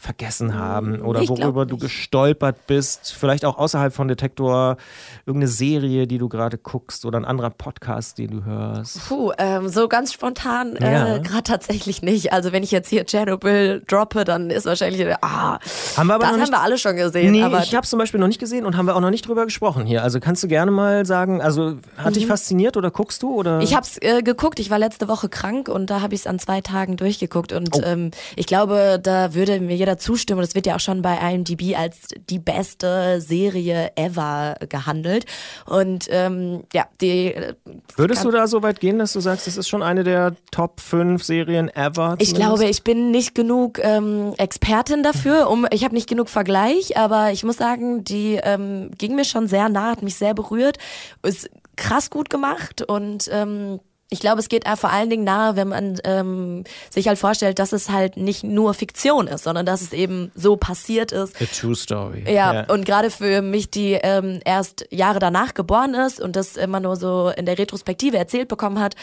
vergessen 0.00 0.54
haben? 0.54 0.94
Hm, 0.94 1.06
Oder 1.06 1.28
worüber 1.28 1.66
du 1.66 1.76
gestolpert 1.76 2.66
bist? 2.66 3.12
Vielleicht 3.12 3.44
auch 3.44 3.58
außerhalb 3.58 3.92
von 3.92 4.08
Detektor 4.08 4.78
irgendeine 5.26 5.48
Serie, 5.48 6.06
die 6.06 6.16
du 6.16 6.28
gerade 6.28 6.56
guckst 6.56 7.04
oder 7.04 7.18
ein 7.18 7.26
anderer 7.26 7.50
Podcast, 7.50 8.16
den 8.18 8.30
du 8.30 8.44
hörst? 8.44 9.06
Puh, 9.08 9.32
ähm, 9.36 9.68
so 9.68 9.88
ganz 9.88 10.12
spontan 10.12 10.76
äh, 10.76 10.92
ja. 10.92 11.18
gerade 11.18 11.42
tatsächlich 11.42 12.00
nicht. 12.00 12.32
Also 12.32 12.52
wenn 12.52 12.62
ich 12.62 12.70
jetzt 12.70 12.88
hier 12.88 13.04
Chernobyl 13.04 13.82
droppe, 13.86 14.24
dann 14.24 14.48
ist 14.48 14.64
wahrscheinlich, 14.64 15.06
ah, 15.20 15.58
haben 15.96 16.06
wir 16.06 16.14
aber 16.14 16.24
das 16.26 16.40
haben 16.40 16.50
wir 16.50 16.60
alle 16.62 16.78
schon 16.78 16.96
gesehen. 16.96 17.32
Nee, 17.32 17.46
ich 17.62 17.74
habe 17.74 17.84
es 17.84 17.90
zum 17.90 17.98
Beispiel 17.98 18.20
noch 18.20 18.28
nicht 18.28 18.40
gesehen 18.40 18.64
und 18.64 18.76
haben 18.76 18.86
wir 18.86 18.96
auch 18.96 19.00
noch 19.00 19.10
nicht 19.10 19.28
drüber 19.28 19.44
gesprochen 19.44 19.84
hier. 19.84 20.02
Also 20.02 20.18
kannst 20.18 20.42
du 20.42 20.48
gerne 20.48 20.70
mal 20.70 21.04
sagen, 21.04 21.42
also 21.42 21.76
hat 21.98 22.10
mhm. 22.10 22.14
dich 22.14 22.26
fasziniert 22.26 22.78
oder 22.78 22.90
guckst 22.90 23.22
du? 23.22 23.34
Oder? 23.34 23.60
Ich 23.60 23.74
habe 23.74 23.84
es 23.84 23.98
äh, 24.00 24.22
geguckt. 24.22 24.60
Ich 24.60 24.70
war 24.70 24.78
letzte 24.78 25.08
Woche 25.08 25.28
krank 25.28 25.68
und 25.68 25.90
da 25.90 26.00
habe 26.00 26.14
ich 26.14 26.20
es 26.20 26.26
an 26.26 26.38
zwei 26.38 26.62
Tagen 26.62 26.96
durchgeguckt. 26.96 27.52
Und 27.52 27.70
oh. 27.74 27.82
ähm, 27.84 28.12
ich 28.36 28.46
glaube, 28.46 28.98
da 29.02 29.34
würde 29.34 29.60
mir 29.60 29.76
jeder 29.76 29.89
zustimmen. 29.98 30.40
Und 30.40 30.44
es 30.44 30.54
wird 30.54 30.66
ja 30.66 30.76
auch 30.76 30.80
schon 30.80 31.02
bei 31.02 31.16
IMDb 31.16 31.76
als 31.76 32.08
die 32.28 32.38
beste 32.38 33.20
Serie 33.20 33.92
ever 33.96 34.56
gehandelt. 34.68 35.26
Und 35.66 36.06
ähm, 36.10 36.64
ja, 36.72 36.86
die. 37.00 37.34
Äh, 37.34 37.54
Würdest 37.96 38.24
du 38.24 38.30
da 38.30 38.46
so 38.46 38.62
weit 38.62 38.80
gehen, 38.80 38.98
dass 38.98 39.12
du 39.12 39.20
sagst, 39.20 39.46
das 39.46 39.56
ist 39.56 39.68
schon 39.68 39.82
eine 39.82 40.04
der 40.04 40.34
Top 40.50 40.80
5 40.80 41.22
Serien 41.22 41.68
ever? 41.68 41.92
Zumindest? 41.92 42.32
Ich 42.32 42.34
glaube, 42.34 42.64
ich 42.66 42.84
bin 42.84 43.10
nicht 43.10 43.34
genug 43.34 43.78
ähm, 43.82 44.34
Expertin 44.38 45.02
dafür. 45.02 45.50
Um, 45.50 45.66
ich 45.70 45.84
habe 45.84 45.94
nicht 45.94 46.08
genug 46.08 46.28
Vergleich, 46.28 46.96
aber 46.96 47.32
ich 47.32 47.44
muss 47.44 47.56
sagen, 47.56 48.04
die 48.04 48.38
ähm, 48.42 48.90
ging 48.96 49.14
mir 49.14 49.24
schon 49.24 49.46
sehr 49.46 49.68
nah, 49.68 49.90
hat 49.90 50.02
mich 50.02 50.16
sehr 50.16 50.34
berührt. 50.34 50.78
Es 51.22 51.48
krass 51.76 52.10
gut 52.10 52.30
gemacht 52.30 52.82
und 52.82 53.28
ähm, 53.32 53.80
ich 54.12 54.18
glaube, 54.18 54.40
es 54.40 54.48
geht 54.48 54.66
vor 54.76 54.90
allen 54.90 55.08
Dingen 55.08 55.22
nahe, 55.22 55.54
wenn 55.54 55.68
man 55.68 55.98
ähm, 56.02 56.64
sich 56.90 57.06
halt 57.06 57.16
vorstellt, 57.16 57.60
dass 57.60 57.72
es 57.72 57.90
halt 57.90 58.16
nicht 58.16 58.42
nur 58.42 58.74
Fiktion 58.74 59.28
ist, 59.28 59.44
sondern 59.44 59.64
dass 59.64 59.82
es 59.82 59.92
eben 59.92 60.32
so 60.34 60.56
passiert 60.56 61.12
ist. 61.12 61.40
A 61.40 61.44
true 61.46 61.76
story. 61.76 62.24
Ja, 62.26 62.52
yeah. 62.52 62.72
und 62.72 62.84
gerade 62.84 63.10
für 63.10 63.40
mich, 63.40 63.70
die 63.70 63.92
ähm, 63.92 64.40
erst 64.44 64.84
Jahre 64.90 65.20
danach 65.20 65.54
geboren 65.54 65.94
ist 65.94 66.20
und 66.20 66.34
das 66.34 66.56
immer 66.56 66.80
nur 66.80 66.96
so 66.96 67.30
in 67.36 67.46
der 67.46 67.56
Retrospektive 67.56 68.18
erzählt 68.18 68.48
bekommen 68.48 68.80
hat, 68.80 68.96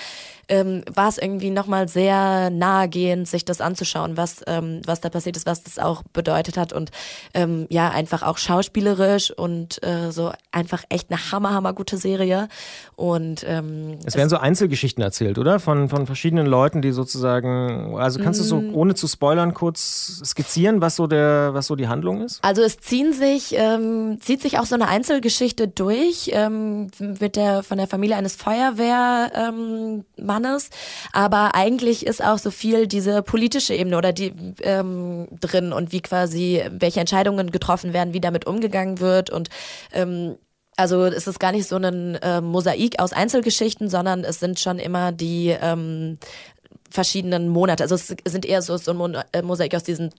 ähm, 0.49 0.83
war 0.93 1.10
es 1.10 1.17
irgendwie 1.17 1.49
nochmal 1.49 1.88
sehr 1.88 2.49
nahegehend, 2.49 3.27
sich 3.27 3.45
das 3.45 3.62
anzuschauen, 3.62 4.17
was, 4.17 4.41
ähm, 4.47 4.81
was 4.86 5.01
da 5.01 5.10
passiert 5.10 5.38
ist, 5.38 5.45
was 5.45 5.63
das 5.63 5.79
auch 5.79 6.03
bedeutet 6.13 6.57
hat 6.57 6.73
und 6.73 6.91
ähm, 7.33 7.67
ja, 7.69 7.89
einfach 7.89 8.23
auch 8.23 8.38
schauspielerisch 8.38 9.31
und 9.31 9.83
äh, 9.83 10.12
so 10.12 10.31
einfach 10.51 10.83
echt 10.89 11.12
eine 11.12 11.31
hammer, 11.31 11.53
hammer 11.53 11.73
gute 11.73 11.97
Serie 11.97 12.47
und 12.95 13.45
ähm, 13.47 13.99
es 14.05 14.15
werden 14.15 14.29
so 14.29 14.38
Einzelgeschichten 14.38 15.03
erzählt, 15.03 15.38
oder? 15.38 15.60
Von, 15.60 15.89
von 15.89 16.05
verschiedenen 16.05 16.47
Leuten, 16.47 16.81
die 16.81 16.91
sozusagen, 16.91 17.97
also 17.97 18.19
kannst 18.19 18.39
du 18.39 18.43
so 18.43 18.62
mm. 18.62 18.75
ohne 18.75 18.95
zu 18.95 19.07
spoilern 19.07 19.53
kurz 19.53 20.21
skizzieren, 20.25 20.81
was 20.81 20.95
so 20.95 21.07
der, 21.07 21.49
was 21.53 21.67
so 21.67 21.75
die 21.75 21.88
Handlung 21.88 22.21
ist? 22.21 22.43
Also 22.43 22.62
es 22.62 22.77
ziehen 22.77 23.13
sich, 23.13 23.53
ähm, 23.55 24.17
zieht 24.21 24.41
sich 24.41 24.60
auch 24.60 24.65
so 24.65 24.75
eine 24.75 24.88
Einzelgeschichte 24.88 25.67
durch 25.67 26.31
ähm, 26.33 26.88
mit 26.99 27.36
der 27.36 27.63
von 27.63 27.77
der 27.77 27.88
Familie 27.88 28.15
eines 28.15 28.36
Feuerwehrmannes 28.36 29.36
ähm, 29.36 30.05
Mannes. 30.39 30.69
Aber 31.13 31.56
eigentlich 31.56 32.06
ist 32.06 32.23
auch 32.23 32.38
so 32.38 32.52
viel 32.52 32.88
diese 32.88 33.21
politische 33.21 33.73
Ebene 33.73 33.97
oder 33.97 34.13
die 34.13 34.34
ähm, 34.62 35.28
drin 35.39 35.73
und 35.73 35.91
wie 35.91 36.02
quasi, 36.02 36.63
welche 36.69 37.00
Entscheidungen 37.00 37.52
getroffen 37.52 37.93
werden, 37.93 38.13
wie 38.13 38.21
damit 38.21 38.45
umgegangen 38.45 39.00
wird 39.00 39.30
und 39.30 39.50
ähm, 39.93 40.38
also 40.80 41.06
es 41.06 41.26
ist 41.26 41.39
gar 41.39 41.52
nicht 41.52 41.67
so 41.67 41.78
ein 41.78 42.15
äh, 42.15 42.39
Mosaik 42.39 43.00
aus 43.00 43.12
Einzelgeschichten, 43.12 43.89
sondern 43.89 44.23
es 44.23 44.39
sind 44.39 44.60
schon 44.60 44.78
immer 44.78 45.12
die 45.12 45.56
ähm, 45.60 46.19
verschiedenen 46.91 47.50
Monate. 47.50 47.82
Also 47.84 47.95
es 47.95 48.13
sind 48.26 48.45
eher 48.45 48.62
so, 48.62 48.78
so 48.78 48.91
ein 48.91 49.17
äh, 49.34 49.41
Mosaik 49.41 49.73
aus 49.73 49.84
diesen 49.84 50.13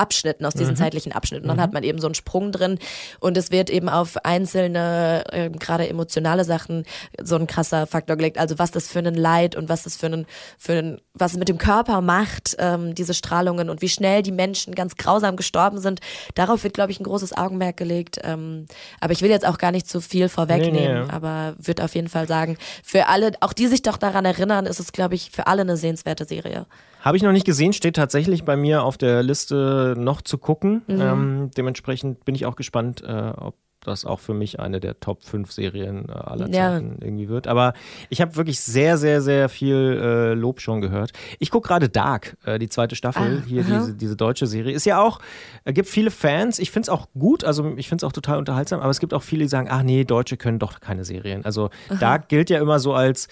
Abschnitten, 0.00 0.46
aus 0.46 0.54
diesen 0.54 0.72
mhm. 0.72 0.78
zeitlichen 0.78 1.12
Abschnitten. 1.12 1.44
Und 1.44 1.48
dann 1.48 1.58
mhm. 1.58 1.62
hat 1.62 1.72
man 1.72 1.82
eben 1.82 2.00
so 2.00 2.06
einen 2.06 2.14
Sprung 2.14 2.52
drin 2.52 2.78
und 3.20 3.36
es 3.36 3.50
wird 3.50 3.70
eben 3.70 3.88
auf 3.88 4.24
einzelne, 4.24 5.24
äh, 5.30 5.50
gerade 5.50 5.88
emotionale 5.88 6.44
Sachen 6.44 6.84
so 7.22 7.36
ein 7.36 7.46
krasser 7.46 7.86
Faktor 7.86 8.16
gelegt. 8.16 8.38
Also 8.38 8.58
was 8.58 8.70
das 8.70 8.88
für 8.88 9.00
ein 9.00 9.14
Leid 9.14 9.56
und 9.56 9.68
was 9.68 9.82
das 9.82 9.96
für 9.96 10.06
ein, 10.06 10.26
für 10.58 10.72
ein 10.72 11.00
was 11.12 11.32
es 11.32 11.38
mit 11.38 11.48
dem 11.48 11.58
Körper 11.58 12.00
macht, 12.00 12.56
ähm, 12.58 12.94
diese 12.94 13.14
Strahlungen 13.14 13.68
und 13.68 13.82
wie 13.82 13.88
schnell 13.88 14.22
die 14.22 14.32
Menschen 14.32 14.74
ganz 14.74 14.96
grausam 14.96 15.36
gestorben 15.36 15.78
sind. 15.78 16.00
Darauf 16.34 16.64
wird, 16.64 16.74
glaube 16.74 16.92
ich, 16.92 17.00
ein 17.00 17.04
großes 17.04 17.36
Augenmerk 17.36 17.76
gelegt. 17.76 18.18
Ähm, 18.24 18.66
aber 19.00 19.12
ich 19.12 19.22
will 19.22 19.30
jetzt 19.30 19.46
auch 19.46 19.58
gar 19.58 19.72
nicht 19.72 19.88
zu 19.88 20.00
viel 20.00 20.28
vorwegnehmen, 20.28 21.00
nee, 21.00 21.04
nee. 21.04 21.10
aber 21.10 21.54
würde 21.58 21.84
auf 21.84 21.94
jeden 21.94 22.08
Fall 22.08 22.26
sagen, 22.26 22.56
für 22.82 23.06
alle, 23.08 23.32
auch 23.40 23.52
die 23.52 23.66
sich 23.66 23.82
doch 23.82 23.96
daran 23.96 24.24
erinnern, 24.24 24.66
ist 24.66 24.80
es, 24.80 24.92
glaube 24.92 25.14
ich, 25.14 25.30
für 25.30 25.46
alle 25.46 25.62
eine 25.62 25.76
sehenswerte 25.76 26.24
Serie. 26.24 26.66
Habe 27.00 27.16
ich 27.16 27.22
noch 27.22 27.32
nicht 27.32 27.46
gesehen, 27.46 27.72
steht 27.72 27.96
tatsächlich 27.96 28.44
bei 28.44 28.56
mir 28.56 28.84
auf 28.84 28.98
der 28.98 29.22
Liste 29.22 29.94
noch 29.96 30.22
zu 30.22 30.38
gucken. 30.38 30.82
Mhm. 30.86 31.00
Ähm, 31.00 31.50
dementsprechend 31.56 32.24
bin 32.24 32.34
ich 32.34 32.46
auch 32.46 32.56
gespannt, 32.56 33.02
äh, 33.02 33.32
ob 33.36 33.54
das 33.80 34.04
auch 34.04 34.20
für 34.20 34.34
mich 34.34 34.60
eine 34.60 34.80
der 34.80 35.00
Top 35.00 35.24
5 35.24 35.50
Serien 35.50 36.08
äh, 36.08 36.12
aller 36.12 36.48
ja. 36.48 36.72
Zeiten 36.72 36.98
irgendwie 37.00 37.28
wird. 37.28 37.46
Aber 37.46 37.72
ich 38.08 38.20
habe 38.20 38.36
wirklich 38.36 38.60
sehr, 38.60 38.98
sehr, 38.98 39.22
sehr 39.22 39.48
viel 39.48 39.98
äh, 40.00 40.34
Lob 40.34 40.60
schon 40.60 40.80
gehört. 40.80 41.12
Ich 41.38 41.50
gucke 41.50 41.68
gerade 41.68 41.88
Dark, 41.88 42.36
äh, 42.44 42.58
die 42.58 42.68
zweite 42.68 42.94
Staffel, 42.94 43.42
ah, 43.42 43.46
hier 43.46 43.64
diese, 43.64 43.94
diese 43.94 44.16
deutsche 44.16 44.46
Serie. 44.46 44.74
Ist 44.74 44.84
ja 44.84 45.00
auch, 45.00 45.20
äh, 45.64 45.72
gibt 45.72 45.88
viele 45.88 46.10
Fans. 46.10 46.58
Ich 46.58 46.70
finde 46.70 46.84
es 46.84 46.88
auch 46.90 47.08
gut, 47.18 47.44
also 47.44 47.74
ich 47.76 47.88
finde 47.88 48.04
es 48.04 48.08
auch 48.08 48.12
total 48.12 48.38
unterhaltsam, 48.38 48.80
aber 48.80 48.90
es 48.90 49.00
gibt 49.00 49.14
auch 49.14 49.22
viele, 49.22 49.44
die 49.44 49.48
sagen, 49.48 49.68
ach 49.70 49.82
nee, 49.82 50.04
Deutsche 50.04 50.36
können 50.36 50.58
doch 50.58 50.80
keine 50.80 51.04
Serien. 51.04 51.44
Also 51.44 51.70
aha. 51.88 51.98
Dark 51.98 52.28
gilt 52.28 52.50
ja 52.50 52.60
immer 52.60 52.78
so 52.78 52.92
als 52.92 53.28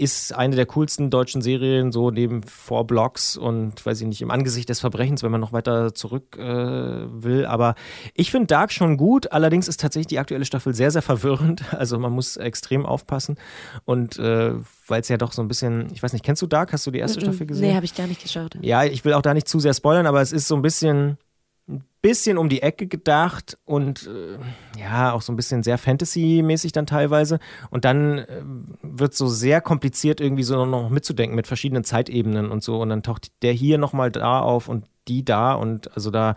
ist 0.00 0.34
eine 0.34 0.56
der 0.56 0.66
coolsten 0.66 1.10
deutschen 1.10 1.42
Serien, 1.42 1.92
so 1.92 2.10
neben 2.10 2.42
Four 2.42 2.86
Blocks 2.86 3.36
und 3.36 3.84
weiß 3.84 4.00
ich 4.00 4.06
nicht, 4.06 4.22
im 4.22 4.30
Angesicht 4.30 4.68
des 4.68 4.80
Verbrechens, 4.80 5.22
wenn 5.22 5.30
man 5.30 5.40
noch 5.40 5.52
weiter 5.52 5.94
zurück 5.94 6.36
äh, 6.38 6.42
will. 6.42 7.44
Aber 7.44 7.74
ich 8.14 8.30
finde 8.30 8.46
Dark 8.46 8.72
schon 8.72 8.96
gut, 8.96 9.30
allerdings 9.32 9.68
ist 9.68 9.80
tatsächlich 9.80 10.06
die 10.06 10.18
aktuelle 10.18 10.44
Staffel 10.44 10.74
sehr, 10.74 10.90
sehr 10.90 11.02
verwirrend. 11.02 11.62
Also 11.80 11.98
man 11.98 12.12
muss 12.12 12.36
extrem 12.36 12.84
aufpassen. 12.84 13.36
Und 13.86 14.18
äh, 14.18 14.52
weil 14.86 15.00
es 15.00 15.08
ja 15.08 15.16
doch 15.16 15.32
so 15.32 15.40
ein 15.40 15.48
bisschen, 15.48 15.88
ich 15.94 16.02
weiß 16.02 16.12
nicht, 16.12 16.24
kennst 16.24 16.42
du 16.42 16.46
Dark? 16.46 16.72
Hast 16.72 16.86
du 16.86 16.90
die 16.90 16.98
erste 16.98 17.18
mm 17.18 17.22
-mm. 17.22 17.24
Staffel 17.24 17.46
gesehen? 17.46 17.68
Nee, 17.68 17.74
habe 17.74 17.86
ich 17.86 17.94
gar 17.94 18.06
nicht 18.06 18.22
geschaut. 18.22 18.58
Ja, 18.60 18.84
ich 18.84 19.04
will 19.04 19.14
auch 19.14 19.22
da 19.22 19.32
nicht 19.32 19.48
zu 19.48 19.60
sehr 19.60 19.72
spoilern, 19.72 20.06
aber 20.06 20.20
es 20.20 20.32
ist 20.32 20.46
so 20.46 20.56
ein 20.56 20.62
bisschen 20.62 21.16
bisschen 22.02 22.38
um 22.38 22.48
die 22.48 22.62
Ecke 22.62 22.86
gedacht 22.86 23.58
und 23.64 24.06
äh, 24.06 24.38
ja, 24.80 25.12
auch 25.12 25.22
so 25.22 25.32
ein 25.32 25.36
bisschen 25.36 25.62
sehr 25.62 25.78
Fantasy-mäßig 25.78 26.72
dann 26.72 26.86
teilweise. 26.86 27.38
Und 27.70 27.84
dann 27.84 28.18
äh, 28.18 28.42
wird 28.82 29.14
so 29.14 29.28
sehr 29.28 29.60
kompliziert 29.60 30.20
irgendwie 30.20 30.42
so 30.42 30.64
noch 30.64 30.88
mitzudenken 30.88 31.36
mit 31.36 31.46
verschiedenen 31.46 31.84
Zeitebenen 31.84 32.50
und 32.50 32.62
so. 32.62 32.80
Und 32.80 32.88
dann 32.88 33.02
taucht 33.02 33.30
der 33.42 33.52
hier 33.52 33.78
nochmal 33.78 34.10
da 34.10 34.40
auf 34.40 34.68
und 34.68 34.86
die 35.08 35.24
da 35.24 35.54
und 35.54 35.94
also 35.94 36.10
da 36.10 36.34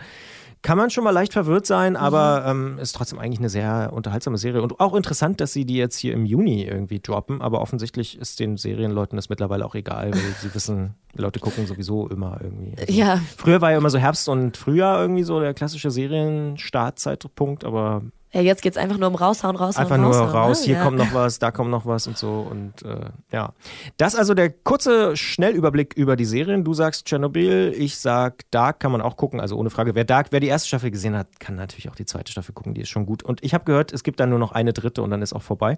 kann 0.63 0.77
man 0.77 0.89
schon 0.89 1.03
mal 1.03 1.11
leicht 1.11 1.33
verwirrt 1.33 1.67
sein, 1.67 1.95
aber 1.95 2.53
mhm. 2.53 2.75
ähm, 2.75 2.79
ist 2.79 2.95
trotzdem 2.95 3.19
eigentlich 3.19 3.39
eine 3.39 3.49
sehr 3.49 3.91
unterhaltsame 3.93 4.37
Serie. 4.37 4.61
Und 4.61 4.79
auch 4.79 4.95
interessant, 4.95 5.41
dass 5.41 5.53
sie 5.53 5.65
die 5.65 5.75
jetzt 5.75 5.97
hier 5.97 6.13
im 6.13 6.25
Juni 6.25 6.63
irgendwie 6.63 6.99
droppen, 6.99 7.41
aber 7.41 7.61
offensichtlich 7.61 8.17
ist 8.17 8.39
den 8.39 8.55
Serienleuten 8.57 9.17
das 9.17 9.29
mittlerweile 9.29 9.65
auch 9.65 9.75
egal, 9.75 10.13
weil 10.13 10.21
sie 10.41 10.53
wissen, 10.55 10.95
Leute 11.15 11.39
gucken 11.39 11.67
sowieso 11.67 12.07
immer 12.07 12.39
irgendwie. 12.41 12.73
Also 12.79 12.93
ja. 12.93 13.19
Früher 13.37 13.61
war 13.61 13.71
ja 13.71 13.77
immer 13.77 13.89
so 13.89 13.99
Herbst 13.99 14.27
und 14.29 14.55
Frühjahr 14.55 15.01
irgendwie 15.01 15.23
so 15.23 15.39
der 15.39 15.53
klassische 15.53 15.91
Serienstartzeitpunkt, 15.91 17.65
aber 17.65 18.03
ja, 18.33 18.41
jetzt 18.41 18.63
geht 18.63 18.73
es 18.73 18.77
einfach 18.77 18.97
nur 18.97 19.09
um 19.09 19.15
raushauen, 19.15 19.55
raushauen, 19.55 19.85
Einfach 19.85 19.97
nur 19.97 20.15
raus, 20.15 20.61
ne? 20.61 20.65
hier 20.65 20.75
ja. 20.77 20.83
kommt 20.83 20.97
noch 20.97 21.13
was, 21.13 21.37
da 21.37 21.51
kommt 21.51 21.69
noch 21.69 21.85
was 21.85 22.07
und 22.07 22.17
so. 22.17 22.47
Und 22.49 22.81
äh, 22.81 23.11
ja. 23.31 23.53
Das 23.97 24.15
also 24.15 24.33
der 24.33 24.49
kurze 24.49 25.15
Schnellüberblick 25.15 25.93
über 25.93 26.15
die 26.15 26.25
Serien. 26.25 26.63
Du 26.63 26.73
sagst 26.73 27.05
Tschernobyl, 27.05 27.75
ich 27.77 27.99
sag 27.99 28.49
Dark, 28.49 28.79
kann 28.79 28.91
man 28.91 29.01
auch 29.01 29.17
gucken. 29.17 29.39
Also 29.39 29.55
ohne 29.55 29.69
Frage, 29.69 29.93
wer 29.93 30.03
Dark, 30.03 30.27
wer 30.31 30.39
die 30.39 30.47
erste 30.47 30.67
Staffel 30.67 30.89
gesehen 30.89 31.15
hat, 31.15 31.39
kann 31.39 31.55
natürlich 31.55 31.89
auch 31.89 31.95
die 31.95 32.05
zweite 32.05 32.31
Staffel 32.31 32.53
gucken, 32.53 32.73
die 32.73 32.81
ist 32.81 32.89
schon 32.89 33.05
gut. 33.05 33.21
Und 33.21 33.43
ich 33.43 33.53
habe 33.53 33.65
gehört, 33.65 33.93
es 33.93 34.01
gibt 34.01 34.19
dann 34.19 34.31
nur 34.31 34.39
noch 34.39 34.51
eine 34.51 34.73
dritte 34.73 35.03
und 35.03 35.11
dann 35.11 35.21
ist 35.21 35.33
auch 35.33 35.43
vorbei. 35.43 35.77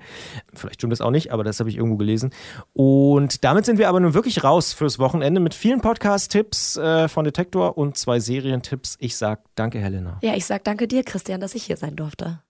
Vielleicht 0.53 0.75
stimmt 0.75 0.93
das 0.93 1.01
auch 1.01 1.11
nicht, 1.11 1.33
aber 1.33 1.43
das 1.43 1.59
habe 1.59 1.69
ich 1.69 1.75
irgendwo 1.75 1.97
gelesen. 1.97 2.31
Und 2.71 3.43
damit 3.43 3.65
sind 3.65 3.79
wir 3.79 3.89
aber 3.89 3.99
nun 3.99 4.13
wirklich 4.13 4.45
raus 4.45 4.71
fürs 4.71 4.97
Wochenende 4.97 5.41
mit 5.41 5.53
vielen 5.53 5.81
Podcast-Tipps 5.81 6.77
äh, 6.77 7.09
von 7.09 7.25
Detektor 7.25 7.77
und 7.77 7.97
zwei 7.97 8.21
Serientipps. 8.21 8.95
Ich 9.01 9.17
sag 9.17 9.41
danke, 9.55 9.79
Helena. 9.79 10.19
Ja, 10.21 10.35
ich 10.35 10.45
sag 10.45 10.63
danke 10.63 10.87
dir, 10.87 11.03
Christian, 11.03 11.41
dass 11.41 11.53
ich 11.53 11.65
hier 11.65 11.75
sein 11.75 11.97
durfte. 11.97 12.44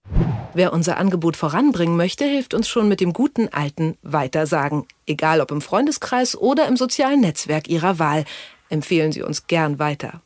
Wer 0.54 0.72
unser 0.72 0.98
Angebot 0.98 1.36
voranbringen 1.36 1.98
möchte, 1.98 2.24
hilft 2.24 2.54
uns 2.54 2.70
schon 2.70 2.88
mit 2.88 3.02
dem 3.02 3.12
guten 3.12 3.50
alten 3.50 3.98
Weitersagen. 4.04 4.86
Egal 5.06 5.42
ob 5.42 5.52
im 5.52 5.62
Freundeskreis 5.62 6.38
oder 6.38 6.68
im 6.68 6.78
sozialen 6.78 7.20
Netzwerk 7.20 7.68
Ihrer 7.68 8.00
Wahl. 8.00 8.24
Empfehlen 8.70 9.12
Sie 9.12 9.22
uns 9.22 9.48
gern 9.48 9.80
weiter. 9.80 10.22